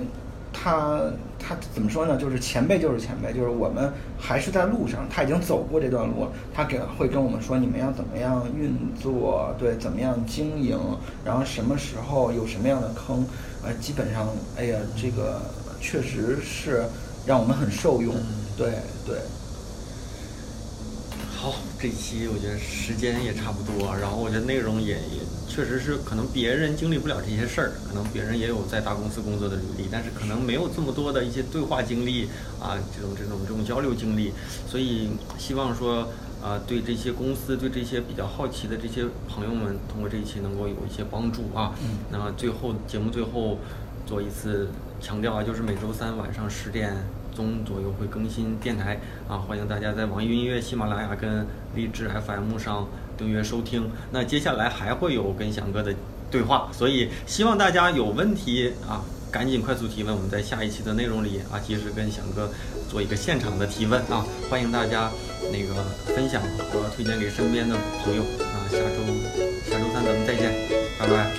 [0.63, 1.01] 他
[1.37, 2.17] 他怎么说呢？
[2.17, 10.79] 就是前辈就是前辈，就是我们还是在路上，他已经走过这段路，他给会跟我们说你们要怎么样运作，对，怎么样经营，
[11.23, 13.23] 然后什么时候有什么样的坑，
[13.63, 14.27] 呃，基本上，
[14.57, 15.41] 哎呀，这个
[15.79, 16.83] 确实是
[17.25, 18.13] 让我们很受用，
[18.57, 18.71] 对
[19.05, 19.17] 对。
[21.47, 32.25] 好，这期我觉得时间也差不多，然后我觉得内容也也确实是可能别人经历不了这些事儿，可能别人也有在大公司工作的履历，但是可能没有这么多的一些对话经历
[32.59, 34.33] 啊，这种这种这种交流经历，
[34.69, 35.07] 所以
[35.37, 36.09] 希望说
[36.43, 41.73] 啊，对这些公司，对这些比较好奇的这些朋友们，通过这一期能够有一些帮助啊。
[41.81, 41.99] 嗯。
[42.11, 43.57] 那么最后节目最后
[44.05, 44.67] 做一次
[44.99, 46.93] 强调啊，就是每周三晚上十点。
[47.37, 48.99] 钟左右会更新电台
[49.29, 51.45] 啊，欢迎大家在网易云音乐、喜马拉雅跟
[51.75, 53.87] 荔枝 FM 上订阅收听。
[54.11, 55.93] 那接下来还会有跟翔哥的
[56.31, 62.49] 对话，所以希望大家有问题啊，赶紧快速提问，我们在下一期的内容里啊，及时跟翔哥
[62.89, 65.11] 做一个现场的提问啊，欢迎大家
[65.51, 65.83] 那个
[66.15, 66.41] 分享
[66.71, 69.05] 和推荐给身边的朋友啊，下周
[69.69, 70.51] 下周三咱们再见，
[70.97, 71.31] 拜拜。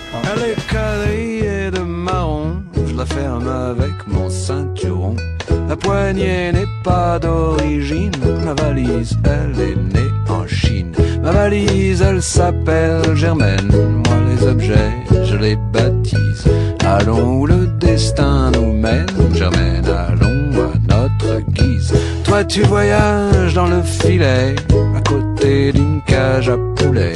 [5.69, 8.11] La poignée n'est pas d'origine,
[8.45, 10.93] ma valise, elle est née en Chine.
[11.23, 13.70] Ma valise, elle s'appelle Germaine,
[14.07, 14.93] moi les objets,
[15.25, 16.45] je les baptise.
[16.85, 21.93] Allons où le destin nous mène, Germaine, allons à notre guise.
[22.25, 24.55] Toi tu voyages dans le filet,
[24.97, 27.15] à côté d'une cage à poulet.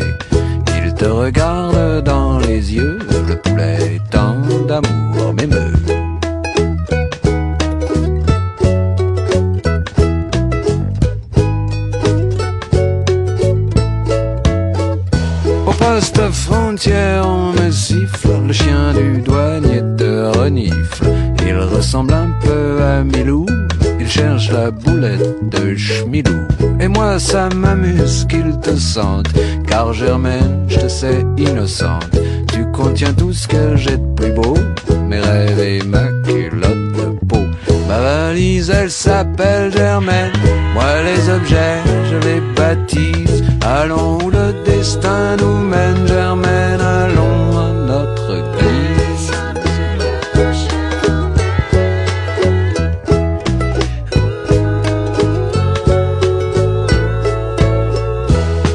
[0.84, 2.98] Il te regarde dans les yeux,
[3.28, 4.36] le poulet tant
[4.68, 5.71] d'amour m'émeut.
[16.22, 21.06] Poste frontière, on me siffle, le chien du douanier te renifle.
[21.44, 23.44] Il ressemble un peu à Milou,
[23.98, 26.46] il cherche la boulette de Schmilou.
[26.78, 29.26] Et moi, ça m'amuse qu'il te sente,
[29.66, 32.16] car Germaine, je te sais innocente.
[32.52, 34.54] Tu contiens tout ce que j'ai de plus beau,
[35.08, 37.42] mes rêves et ma culotte de peau.
[37.88, 40.30] Ma valise, elle s'appelle Germaine.
[40.74, 41.80] Moi, les objets,
[42.10, 43.42] je les baptise.
[43.60, 44.52] Allons où le
[44.82, 49.30] destin nous mène, Germaine, allons à notre guise.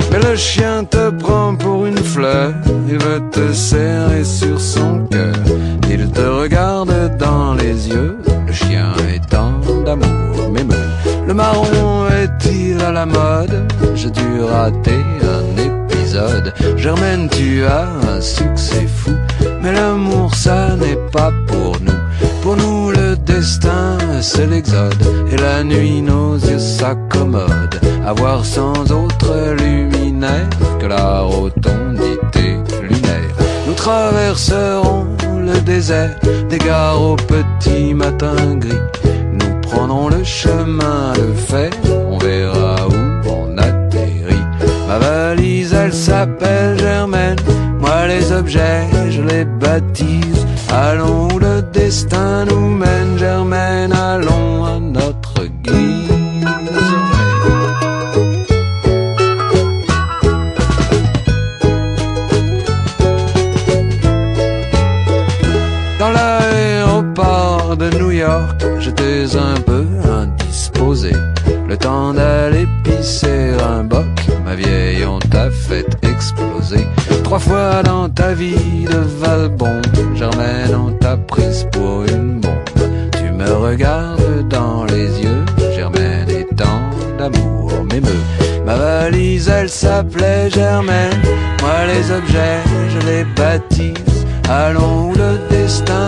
[0.10, 2.54] Mais le chien te prend pour une fleur,
[2.88, 5.36] il veut te serrer sur son cœur.
[5.90, 8.18] Il te regarde dans les yeux,
[8.48, 9.52] le chien étant
[9.86, 10.90] d'amour m'émeut.
[11.28, 13.58] Le marron est-il à la mode?
[13.94, 15.04] J'ai dû rater
[16.78, 19.12] Germaine, tu as un succès fou,
[19.62, 22.02] mais l'amour ça n'est pas pour nous.
[22.42, 24.96] Pour nous, le destin, c'est l'exode.
[25.32, 27.80] Et la nuit, nos yeux s'accommodent.
[28.06, 30.50] À voir sans autre luminaire
[30.80, 33.34] que la rotondité lunaire.
[33.68, 35.08] Nous traverserons
[35.46, 36.16] le désert
[36.50, 38.86] des gares au petit matin gris.
[39.34, 41.70] Nous prendrons le chemin de fer,
[42.10, 44.46] on verra où on atterrit.
[44.88, 45.00] Ma
[45.74, 47.38] elle s'appelle Germaine.
[47.80, 50.46] Moi, les objets, je les baptise.
[50.70, 52.97] Allons le destin nous mène,
[77.48, 79.82] fois dans ta vie de Valbon,
[80.16, 82.70] Germaine, on t'a prise pour une bombe.
[83.18, 85.44] Tu me regardes dans les yeux,
[85.76, 86.82] Germaine, et tant
[87.18, 88.24] d'amour m'émeut.
[88.66, 91.22] Ma valise, elle s'appelait Germaine.
[91.62, 92.60] Moi, les objets,
[92.94, 94.26] je les baptise.
[94.50, 96.07] Allons où le destin.